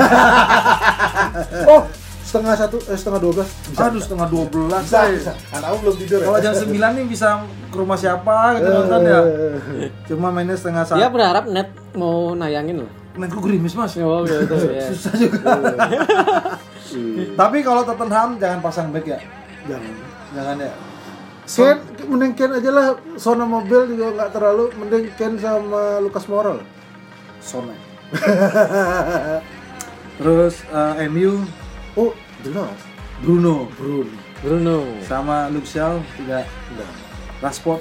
Oh, 1.68 1.82
setengah 2.26 2.54
satu, 2.58 2.76
eh, 2.90 2.98
setengah 2.98 3.20
dua 3.22 3.32
belas. 3.38 3.48
Bisa. 3.70 3.80
Aduh 3.86 4.00
setengah 4.02 4.26
12 4.26 4.50
bisa, 4.82 4.82
say. 4.90 5.10
bisa. 5.14 5.32
Anakmu 5.54 5.76
belum 5.86 5.94
tidur 6.02 6.18
ya? 6.18 6.26
Kalau 6.26 6.38
jam 6.42 6.54
9 6.58 6.98
nih 6.98 7.04
bisa 7.06 7.28
ke 7.70 7.76
rumah 7.78 7.98
siapa 7.98 8.36
gitu 8.58 8.70
nonton 8.74 9.00
ya. 9.06 9.20
Eh, 9.22 9.88
Cuma 10.10 10.28
mainnya 10.34 10.58
setengah 10.58 10.82
satu. 10.82 10.98
Dia 10.98 11.08
berharap 11.08 11.46
net 11.46 11.70
mau 11.94 12.34
nayangin 12.34 12.82
loh. 12.82 12.90
Netku 13.14 13.38
gerimis 13.46 13.78
mas. 13.78 13.94
Oh 14.02 14.26
gitu 14.26 14.54
ya. 14.74 14.84
Susah 14.90 15.14
juga. 15.14 15.54
Tapi 17.38 17.58
kalau 17.62 17.86
Tottenham 17.86 18.42
jangan 18.42 18.58
pasang 18.58 18.90
back 18.90 19.06
ya. 19.06 19.18
Jangan. 19.70 19.92
Jangan 20.34 20.56
ya. 20.58 20.72
Ken, 21.46 21.78
mending 22.10 22.34
Ken 22.34 22.50
aja 22.58 22.70
lah. 22.74 22.86
Sona 23.14 23.46
mobil 23.46 23.94
juga 23.94 24.10
nggak 24.18 24.30
terlalu. 24.34 24.74
Mending 24.82 25.14
Ken 25.14 25.38
sama 25.38 26.02
Lukas 26.02 26.26
Moral. 26.26 26.58
Sone. 27.38 27.78
Terus 30.18 30.54
eh, 30.66 31.06
MU 31.06 31.46
Oh, 31.96 32.12
jelas. 32.44 32.76
Bruno 33.24 33.64
Bruno. 33.80 34.12
Bruno. 34.44 34.78
sama 35.08 35.48
Shaw 35.64 35.96
tidak 36.20 36.44
Udah. 36.76 36.90
Rashford. 37.40 37.80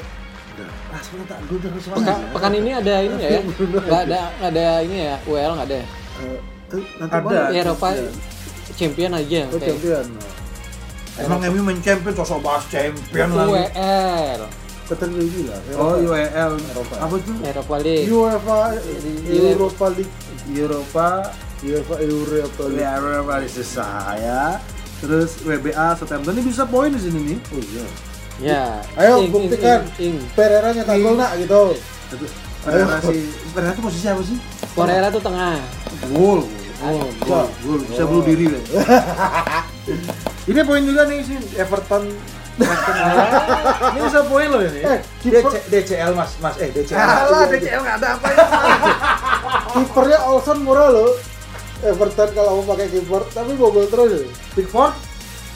Rashford 0.88 1.28
tak 1.28 1.40
gue 1.52 1.60
terus 1.60 1.84
Pekan, 1.92 2.20
pekan 2.32 2.54
ini 2.56 2.72
ada 2.72 2.96
ini 3.04 3.20
ya? 3.20 3.40
Nggak 3.44 4.02
ada 4.08 4.22
nggak 4.40 4.52
ada 4.56 4.66
ini 4.88 4.98
ya 5.12 5.16
UEL 5.28 5.52
nggak 5.60 5.68
ada. 5.68 5.78
ya? 5.84 5.88
Eh, 6.16 6.40
eh, 6.80 6.84
nanti 6.96 7.16
Ada. 7.20 7.28
mana? 7.28 7.52
Eropa 7.52 7.88
champion 8.80 9.12
aja. 9.20 9.42
Oh, 9.52 9.60
kayak. 9.60 9.68
champion. 9.76 10.06
Emang 11.16 11.40
MU 11.52 11.62
main 11.68 11.80
champion 11.84 12.14
sosok 12.16 12.40
bahas 12.40 12.64
champion 12.72 13.28
lagi. 13.36 13.52
UEL 13.52 14.40
bilang. 15.28 15.62
Oh 15.76 16.00
Eropa. 16.00 16.16
UEL 16.16 16.54
Eropa. 16.72 16.96
apa 17.04 17.16
tuh? 17.20 17.36
Eropa 17.44 17.76
League. 17.84 18.08
UEFA 18.08 18.60
Europa 19.28 19.86
League 19.92 20.16
Eropa 20.56 21.08
UEFA. 21.66 21.96
Ya, 22.74 22.98
Eropa 23.00 23.42
itu 23.42 23.64
saya. 23.66 24.62
Terus 25.02 25.42
WBA 25.44 25.98
Southampton 26.00 26.34
ini 26.38 26.50
bisa 26.50 26.64
poin 26.66 26.94
di 26.94 27.02
sini 27.02 27.20
nih. 27.34 27.38
Oh 27.52 27.62
iya. 27.62 27.86
Ya. 28.36 28.64
Ayo 29.00 29.24
Ing, 29.24 29.32
buktikan. 29.32 29.88
ing, 29.96 30.16
ing. 30.16 30.16
Pereira 30.36 30.76
nyetak 30.76 30.98
gol 31.00 31.16
nak 31.16 31.36
gitu. 31.40 31.76
Pereira 32.64 32.98
si 33.04 33.16
Pereira 33.56 33.72
itu 33.76 33.82
posisi 33.84 34.06
apa 34.08 34.22
sih? 34.24 34.38
Korea 34.76 35.08
tuh 35.08 35.24
tengah. 35.24 35.56
Gol. 36.12 36.42
Gol, 36.84 37.48
gol. 37.64 37.80
Bisa 37.88 38.04
bunuh 38.04 38.24
diri 38.28 38.52
deh. 38.52 38.64
ini 40.52 40.60
poin 40.68 40.84
juga 40.84 41.08
nih 41.08 41.24
sih 41.24 41.38
Everton. 41.56 42.12
Ini 43.96 44.00
bisa 44.00 44.22
poin 44.28 44.48
loh 44.48 44.64
ini. 44.64 44.80
Eh, 44.84 45.00
DC, 45.28 45.56
DCL 45.72 46.12
mas, 46.16 46.36
mas 46.40 46.56
eh 46.60 46.72
DCL. 46.72 47.00
Alah, 47.00 47.48
DCL 47.52 47.82
nggak 47.84 47.98
ada 48.00 48.08
apa 48.16 48.28
Kipernya 49.76 50.20
Olsen 50.28 50.64
murah 50.64 50.88
loh. 50.92 51.12
Everton 51.82 52.30
kalau 52.32 52.52
mau 52.58 52.74
pakai 52.74 52.88
kiper, 52.88 53.24
tapi 53.30 53.52
bobol 53.54 53.86
terus. 53.86 54.12
ya. 54.16 54.30
Pickford. 54.54 54.94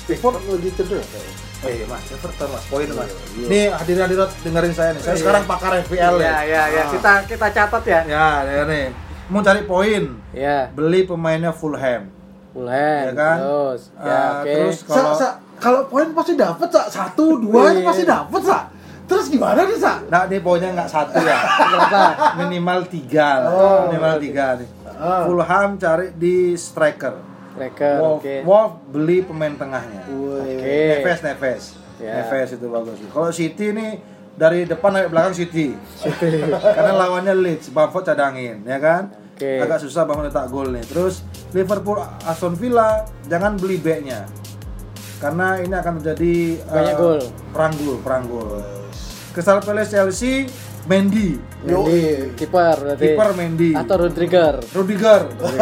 Pickford 0.05 0.35
lagi 0.41 0.69
cedera. 0.73 0.99
kayaknya. 1.01 1.33
Eh 1.61 1.83
mas, 1.85 2.03
Everton 2.09 2.47
mas, 2.49 2.63
poin 2.67 2.87
mas. 2.89 3.11
Nih 3.37 3.67
hadirin 3.69 4.01
hadirat 4.01 4.29
dengerin 4.39 4.73
saya 4.73 4.89
nih. 4.93 5.01
Saya 5.01 5.15
sekarang 5.15 5.43
pakar 5.43 5.79
FPL 5.81 6.15
Ya, 6.17 6.39
ya, 6.41 6.63
ya. 6.67 6.83
Ah. 6.83 6.87
Kita 6.89 7.11
kita 7.25 7.47
catat 7.49 7.83
ya. 7.83 7.99
Ya, 8.05 8.27
ya 8.43 8.63
nih. 8.65 8.85
Mau 9.27 9.39
cari 9.39 9.61
poin, 9.61 10.03
Ya. 10.31 10.67
beli 10.69 11.03
pemainnya 11.03 11.51
Fulham. 11.51 12.09
Fulham. 12.49 13.03
Ya 13.05 13.13
kan? 13.13 13.37
Terus. 13.37 13.81
Ya, 13.93 14.09
Ah, 14.09 14.31
oke. 14.39 14.49
terus 14.49 14.77
kalau 14.83 15.11
sa, 15.13 15.27
kalau 15.57 15.81
poin 15.85 16.09
pasti 16.09 16.33
dapat 16.33 16.67
sa 16.67 16.81
satu 16.87 17.37
dua 17.37 17.69
itu 17.69 17.79
Iya. 17.79 17.87
pasti 17.87 18.03
dapat 18.03 18.41
sa. 18.41 18.59
Terus 19.05 19.25
gimana 19.27 19.65
nih 19.65 19.73
sa? 19.75 20.05
Nah, 20.05 20.25
ini 20.25 20.37
poinnya 20.39 20.69
nggak 20.71 20.85
satu 20.87 21.17
ya. 21.19 21.37
Minimal 22.39 22.85
tiga 22.87 23.27
lah. 23.39 23.49
Oh. 23.49 23.79
Minimal 23.85 24.15
tiga 24.17 24.45
nih. 24.55 24.67
Ah. 24.99 25.23
Fulham 25.23 25.79
cari 25.79 26.11
di 26.11 26.59
striker. 26.59 27.15
Striker. 27.55 27.95
Wolf, 28.03 28.19
Oke. 28.19 28.35
Wolf 28.43 28.71
beli 28.91 29.23
pemain 29.23 29.55
tengahnya. 29.55 30.03
Oke. 30.11 30.75
Neves, 30.99 31.19
Neves. 31.23 31.63
Ya. 32.03 32.13
Neves 32.19 32.49
itu 32.59 32.67
bagus. 32.67 32.99
Kalau 33.07 33.31
City 33.31 33.71
ini 33.71 33.87
dari 34.35 34.67
depan 34.67 34.91
sampai 34.91 35.09
belakang 35.11 35.35
City. 35.35 35.71
Karena 36.75 36.91
lawannya 36.95 37.35
Leeds, 37.35 37.71
Bamford 37.71 38.11
cadangin, 38.11 38.63
ya 38.67 38.79
kan? 38.79 39.11
Oke. 39.35 39.63
Agak 39.63 39.79
susah 39.83 40.03
bangun 40.03 40.27
letak 40.27 40.51
gol 40.51 40.67
nih. 40.71 40.83
Terus 40.83 41.23
Liverpool, 41.55 41.99
Aston 42.27 42.59
Villa, 42.59 43.07
jangan 43.31 43.55
beli 43.55 43.79
backnya. 43.79 44.27
Karena 45.19 45.59
ini 45.59 45.75
akan 45.75 45.99
menjadi 45.99 46.63
Banyak 46.63 46.95
eh, 46.95 46.99
gol. 46.99 47.19
perang 47.51 47.73
gol, 47.75 47.97
perang 47.99 48.23
gol. 48.27 48.59
Crystal 49.35 49.59
Palace 49.59 49.91
Chelsea, 49.91 50.47
Mendy, 50.85 51.35
Mendy, 51.61 52.33
kiper 52.33 52.77
berarti. 52.79 53.03
kiper 53.03 53.29
Mendy, 53.35 53.71
Atau 53.75 53.95
Rodriger. 53.99 54.57
Rudiger. 54.71 55.21
Oke. 55.35 55.59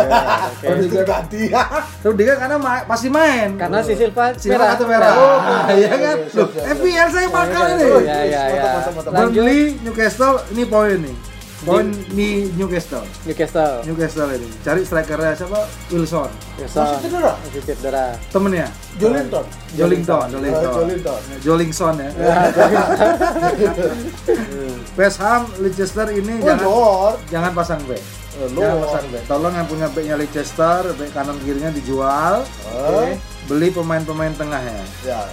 Rudiger 0.64 1.04
ganti. 1.04 1.42
Rudiger 2.06 2.36
karena 2.38 2.56
ma- 2.56 2.86
pasti 2.86 3.10
main. 3.10 3.58
Karena 3.58 3.82
si 3.82 3.94
Silva 3.94 4.32
Silva 4.36 4.72
kartu 4.72 4.86
merah. 4.86 5.12
Oh, 5.12 5.38
iya 5.74 5.90
kan? 5.90 6.16
siap, 6.24 6.38
Loh, 6.38 6.48
siap, 6.48 6.64
siap. 6.64 6.76
FPL 6.76 7.08
saya 7.10 7.28
pakar 7.28 7.66
ini. 7.74 7.84
Ya, 7.84 8.18
ya, 8.24 8.24
ya. 8.24 8.42
Mantap, 8.46 8.94
mantap, 8.94 8.94
mantap. 8.94 9.12
Burnley, 9.34 9.62
Newcastle, 9.82 10.36
ini 10.50 10.64
poin 10.64 10.98
nih. 11.02 11.16
Poin 11.58 11.90
di 12.14 12.48
Newcastle. 12.54 13.04
Newcastle. 13.26 13.82
Newcastle 13.82 14.30
ini. 14.32 14.48
Cari 14.62 14.82
strikernya 14.82 15.34
siapa? 15.34 15.66
Wilson. 15.90 16.30
Newcastle. 16.54 16.86
Masih 16.86 17.00
cedera? 17.04 17.32
Masih 17.36 17.62
cedera. 17.64 18.06
Temennya? 18.30 18.68
Jolinton. 18.98 19.46
Jolington, 19.74 20.22
Ah, 20.22 20.30
Jolington. 20.30 20.72
Jolinton. 20.76 21.20
Jolingson 21.42 21.96
ya. 21.98 22.10
West 24.98 25.18
Ham, 25.18 25.42
Leicester 25.58 26.08
ini 26.10 26.34
Oh, 26.36 26.44
jangan 26.44 26.64
Lord. 26.64 27.18
jangan 27.28 27.52
pasang 27.54 27.82
back. 27.86 28.02
Eh, 28.38 28.48
Jangan 28.48 28.78
pasang 28.80 29.06
back. 29.10 29.24
Tolong 29.26 29.54
yang 29.54 29.66
punya 29.66 29.88
backnya 29.90 30.16
Leicester, 30.16 30.82
back 30.94 31.10
kanan 31.12 31.38
kirinya 31.42 31.70
dijual. 31.70 32.46
Ah. 32.68 32.90
Oke. 32.94 33.18
Beli 33.48 33.72
pemain-pemain 33.72 34.34
tengahnya. 34.36 34.84
Ya. 35.02 35.24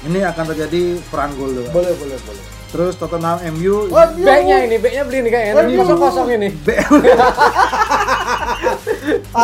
Ini 0.00 0.24
akan 0.24 0.44
terjadi 0.48 0.98
perang 1.06 1.34
gol. 1.34 1.52
Boleh, 1.68 1.92
boleh, 1.94 2.18
boleh. 2.18 2.44
Terus 2.68 3.00
Tottenham 3.00 3.40
MU 3.56 3.88
Oh, 3.88 4.04
iya. 4.12 4.28
Backnya 4.28 4.56
ini, 4.68 4.76
backnya 4.76 5.02
beli 5.08 5.18
nih 5.24 5.32
kayaknya. 5.32 5.52
Ini 5.56 5.64
Aduh. 5.64 5.78
kosong-kosong 5.80 6.28
ini. 6.36 6.48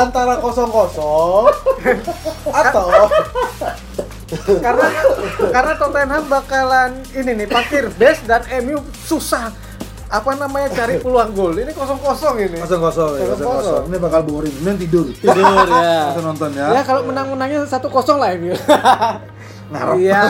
Antara 0.05 0.35
kosong-kosong 0.45 1.45
atau 2.65 2.89
karena 4.35 4.89
karena 5.53 5.73
Tottenham 5.79 6.25
bakalan 6.27 6.91
ini 7.15 7.45
nih 7.45 7.47
parkir 7.47 7.87
base 7.95 8.25
dan 8.27 8.43
MU 8.65 8.83
susah 9.07 9.53
apa 10.11 10.31
namanya 10.37 10.69
cari 10.71 11.01
peluang 11.01 11.35
gol. 11.35 11.55
Ini 11.59 11.73
kosong-kosong 11.75 12.35
ini. 12.39 12.57
kosong 12.61 12.83
kosong 12.83 13.11
ya, 13.19 13.25
kosong 13.35 13.51
kosong. 13.51 13.83
Ini 13.91 13.97
bakal 13.99 14.23
boring. 14.23 14.55
Ini 14.63 14.71
tidur. 14.79 15.07
Tidur 15.11 15.67
ya. 15.67 16.15
Nonton 16.21 16.51
ya. 16.55 16.67
Ya 16.71 16.83
kalau 16.87 17.03
menang-menangnya 17.09 17.67
satu 17.67 17.91
kosong 17.91 18.23
lah 18.23 18.31
MU. 18.39 18.55
Ngarep. 19.73 19.95
Iya. 19.97 20.21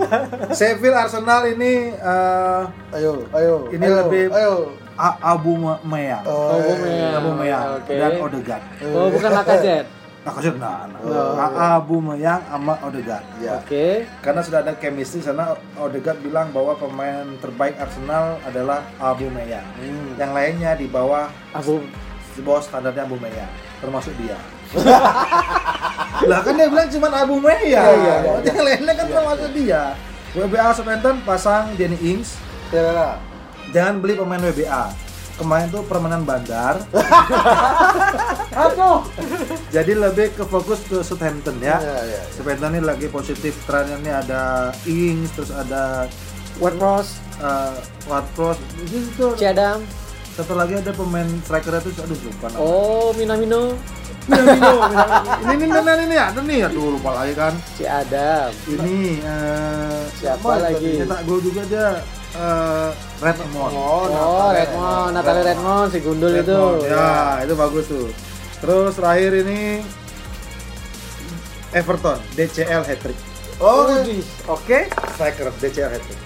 Sheffield 0.58 0.96
Arsenal 0.96 1.48
ini 1.48 1.92
eh, 1.92 2.60
ayo, 2.94 3.24
ayo. 3.32 3.54
Ini 3.72 3.84
ayo, 3.84 3.96
lebih- 4.04 4.30
ayo. 4.30 4.54
A- 4.94 5.18
Abu 5.34 5.58
Me- 5.58 5.82
Meyang. 5.82 6.22
Oh, 6.22 6.54
Aubameyang. 6.54 7.12
Abu 7.18 7.30
Meyang 7.34 7.62
Oke. 7.82 7.94
dan 7.98 8.10
Odegaard. 8.14 8.62
Oh, 8.86 9.10
bukan 9.10 9.30
Lacazette. 9.34 9.90
Nah, 10.24 10.32
kosong 10.32 10.56
nah, 10.56 10.88
nah. 10.88 11.00
Oh. 11.02 11.36
Abu 11.74 11.98
Meyang 11.98 12.40
sama 12.46 12.78
Odegaard. 12.78 13.26
Ya. 13.42 13.58
Oke. 13.58 14.06
Karena 14.22 14.40
sudah 14.40 14.62
ada 14.62 14.72
chemistry 14.78 15.18
sana 15.18 15.52
Odegaard 15.74 16.22
bilang 16.22 16.54
bahwa 16.54 16.78
pemain 16.78 17.26
terbaik 17.42 17.74
Arsenal 17.76 18.38
adalah 18.46 18.86
Abu 18.96 19.26
Meyang. 19.28 19.66
Hmm. 19.76 20.14
Yang 20.14 20.30
lainnya 20.30 20.72
di 20.78 20.86
bawah 20.86 21.26
Aku 21.52 21.82
di 22.34 22.40
bawah 22.40 22.62
standarnya 22.62 23.02
Abu 23.02 23.18
Meyang, 23.18 23.50
termasuk 23.78 24.14
dia. 24.16 24.38
lah 26.30 26.38
kan 26.40 26.52
dia 26.56 26.68
bilang 26.70 26.88
cuma 26.88 27.08
Abu 27.12 27.36
Meyang. 27.38 27.62
Iya, 27.64 27.84
iya, 27.94 28.14
iya, 28.22 28.34
yang 28.48 28.60
lainnya 28.64 28.94
kan 28.96 29.06
termasuk 29.10 29.50
dia. 29.54 29.82
WBA 30.34 30.68
Southampton 30.74 31.16
pasang 31.22 31.74
Danny 31.78 31.98
Ings. 32.02 32.34
Jangan 33.70 34.02
beli 34.02 34.18
pemain 34.18 34.42
WBA. 34.42 34.84
Kemarin 35.34 35.66
tuh 35.66 35.82
permainan 35.86 36.22
bandar. 36.22 36.78
Aduh. 38.54 39.02
jadi 39.74 39.98
lebih 39.98 40.30
ke 40.38 40.46
fokus 40.46 40.78
ke 40.86 41.02
Southampton 41.02 41.58
ya. 41.58 41.78
Iya, 41.82 41.82
iya, 41.82 41.98
iya. 42.06 42.20
Southampton 42.34 42.78
ini 42.78 42.82
lagi 42.86 43.06
positif 43.10 43.58
trennya 43.66 43.98
nih 43.98 44.14
ada 44.14 44.70
Ings 44.86 45.34
terus 45.34 45.50
ada 45.50 46.06
Ward 46.62 46.78
Ross, 46.78 47.18
uh, 47.42 47.74
Ward-Prowse. 48.06 48.62
Itu 48.86 49.10
tuh 49.18 49.32
Ciadam. 49.34 49.82
satu 50.34 50.58
lagi 50.58 50.74
ada 50.74 50.90
pemain 50.90 51.26
striker 51.46 51.78
itu 51.78 51.94
aduh 52.02 52.18
lupa 52.18 52.46
namanya. 52.50 52.58
Oh, 52.58 53.14
Minamino. 53.14 53.78
Ini 54.24 55.52
ini 55.52 55.64
ini 55.68 56.04
ini 56.08 56.16
ada 56.16 56.40
nih 56.40 56.58
aduh 56.64 56.96
lupa 56.96 57.10
lagi 57.12 57.36
kan. 57.36 57.52
Ciadam. 57.76 58.48
Ini 58.64 59.20
eh 59.20 60.00
Siapa 60.16 60.48
lagi? 60.64 61.04
Cetak 61.04 61.20
gol 61.28 61.40
juga 61.44 61.62
dia 61.68 61.88
eh 62.32 62.88
Redmond. 63.20 63.72
Oh, 63.76 64.08
Oh, 64.08 64.48
Redmond, 64.50 65.10
Natalie 65.12 65.44
Redmond, 65.44 65.88
si 65.92 65.98
gundul 66.00 66.32
itu. 66.32 66.56
Redmond, 66.56 66.88
Ya, 66.88 67.44
itu 67.44 67.54
bagus 67.54 67.84
tuh. 67.84 68.08
Terus 68.64 68.92
terakhir 68.96 69.32
ini 69.44 69.84
Everton, 71.74 72.18
DCL 72.38 72.82
hat 72.86 72.98
trick. 73.02 73.18
Oh, 73.60 73.90
Oke. 74.48 74.88
Striker 75.14 75.50
DCL 75.60 75.90
hat 75.92 76.02
trick. 76.02 76.20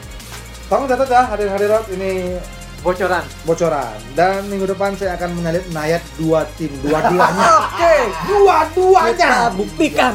Tolong 0.69 0.85
catat 0.85 1.09
ya 1.09 1.23
hadir-hadirat 1.25 1.85
ini 1.97 2.37
Bocoran. 2.83 3.25
bocoran. 3.43 3.99
Dan 4.15 4.47
minggu 4.47 4.71
depan 4.71 4.95
saya 4.95 5.19
akan 5.19 5.35
menyalip 5.35 5.67
Nayat 5.75 6.03
dua 6.15 6.47
tim. 6.55 6.71
Dua-duanya. 6.79 7.47
Oke. 7.67 7.97
dua-duanya. 8.31 9.15
Kita 9.15 9.51
buktikan. 9.55 10.15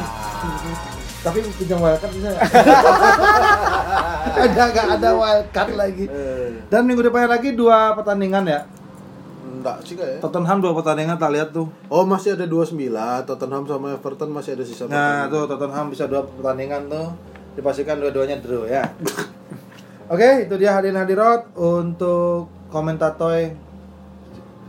tapi 1.24 1.40
pinjam 1.56 1.80
wildcard 1.80 2.12
bisa 2.20 2.36
ada 4.44 4.64
nggak 4.76 4.88
ada 5.00 5.10
wildcard 5.16 5.72
lagi? 5.72 6.04
Eh, 6.04 6.60
dan 6.68 6.84
minggu 6.84 7.00
depan 7.00 7.24
lagi 7.24 7.56
dua 7.56 7.96
pertandingan 7.96 8.44
ya? 8.44 8.60
Enggak 9.40 9.88
sih 9.88 9.96
kayak. 9.96 10.20
Tottenham 10.20 10.60
dua 10.60 10.76
pertandingan 10.76 11.16
tak 11.16 11.32
lihat 11.32 11.56
tuh. 11.56 11.72
Oh, 11.88 12.04
masih 12.04 12.36
ada 12.36 12.44
29. 12.44 12.76
Tottenham 13.24 13.64
sama 13.64 13.96
Everton 13.96 14.36
masih 14.36 14.52
ada 14.52 14.64
sisa 14.68 14.84
nah 14.84 15.24
tuh 15.32 15.48
Tottenham 15.48 15.88
bisa 15.88 16.04
dua 16.04 16.28
pertandingan 16.28 16.92
tuh. 16.92 17.16
Dipastikan 17.56 17.96
dua-duanya 17.96 18.36
draw 18.44 18.68
ya. 18.68 18.84
Oke 20.12 20.44
itu 20.44 20.60
dia 20.60 20.76
hadirin 20.76 21.00
hadirat 21.00 21.48
untuk 21.56 22.52
komentator 22.74 23.54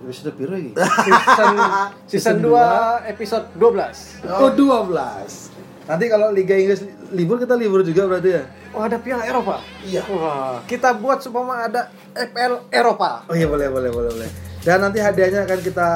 episode 0.06 0.38
biru 0.38 0.54
lagi 0.54 0.72
Season 0.78 1.56
season 2.14 2.38
2 2.46 3.10
episode 3.10 3.46
12. 3.58 4.30
oh 4.30 4.52
12 4.54 5.90
nanti 5.90 6.06
kalau 6.06 6.30
Liga 6.30 6.54
Inggris 6.54 6.86
libur 7.10 7.42
kita 7.42 7.58
libur 7.58 7.82
juga 7.82 8.06
berarti 8.06 8.30
ya 8.30 8.46
Oh, 8.76 8.84
ada 8.84 9.00
Piala 9.00 9.24
Eropa. 9.24 9.64
Iya. 9.88 10.04
Wah, 10.12 10.60
kita 10.68 11.00
buat 11.00 11.24
supaya 11.24 11.72
ada 11.72 11.88
FPL 12.12 12.68
Eropa. 12.68 13.24
Oh 13.24 13.32
iya 13.32 13.48
boleh 13.48 13.72
boleh 13.72 13.88
boleh 13.88 14.12
boleh. 14.12 14.30
Dan 14.68 14.84
nanti 14.84 15.00
hadiahnya 15.00 15.48
akan 15.48 15.60
kita 15.64 15.90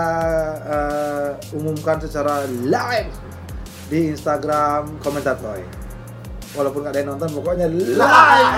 eh, 0.64 1.30
umumkan 1.60 2.00
secara 2.00 2.48
live 2.48 3.12
di 3.92 4.16
Instagram 4.16 4.96
komentator. 5.04 5.60
Walaupun 6.58 6.82
nggak 6.82 6.94
ada 6.98 7.00
yang 7.02 7.10
nonton, 7.14 7.30
pokoknya 7.38 7.68
live. 7.70 8.58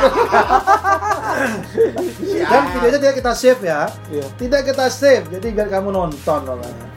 Dan 2.47 2.63
videonya 2.71 2.99
tidak 3.03 3.15
kita 3.19 3.31
save 3.35 3.61
ya. 3.63 3.81
Iya. 4.07 4.25
Tidak 4.39 4.61
kita 4.63 4.85
save, 4.87 5.25
jadi 5.27 5.47
biar 5.51 5.67
kamu 5.67 5.91
nonton 5.91 6.39
pokoknya. 6.47 6.87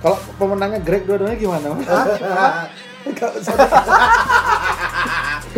Kalau 0.00 0.16
pemenangnya 0.40 0.80
Greg 0.80 1.04
dua-duanya 1.04 1.36
gimana? 1.36 1.68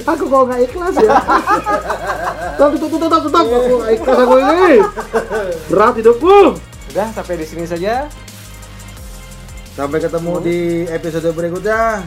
Aku 0.01 0.25
kalau 0.31 0.45
nggak 0.47 0.63
ikhlas 0.71 0.95
ya. 0.97 1.13
Tetap, 2.57 2.71
tetap, 2.79 2.91
tetap, 2.91 3.21
tetap. 3.27 3.45
Aku 3.47 3.75
nggak 3.81 3.93
ikhlas 3.99 4.19
aku 4.23 4.37
ini. 4.39 4.73
Berat 5.67 5.95
hidupku. 5.99 6.39
Udah 6.95 7.09
sampai 7.15 7.35
di 7.39 7.47
sini 7.47 7.65
saja. 7.67 8.07
Sampai 9.75 9.99
ketemu 10.03 10.33
di 10.43 10.59
episode 10.89 11.31
berikutnya. 11.35 12.07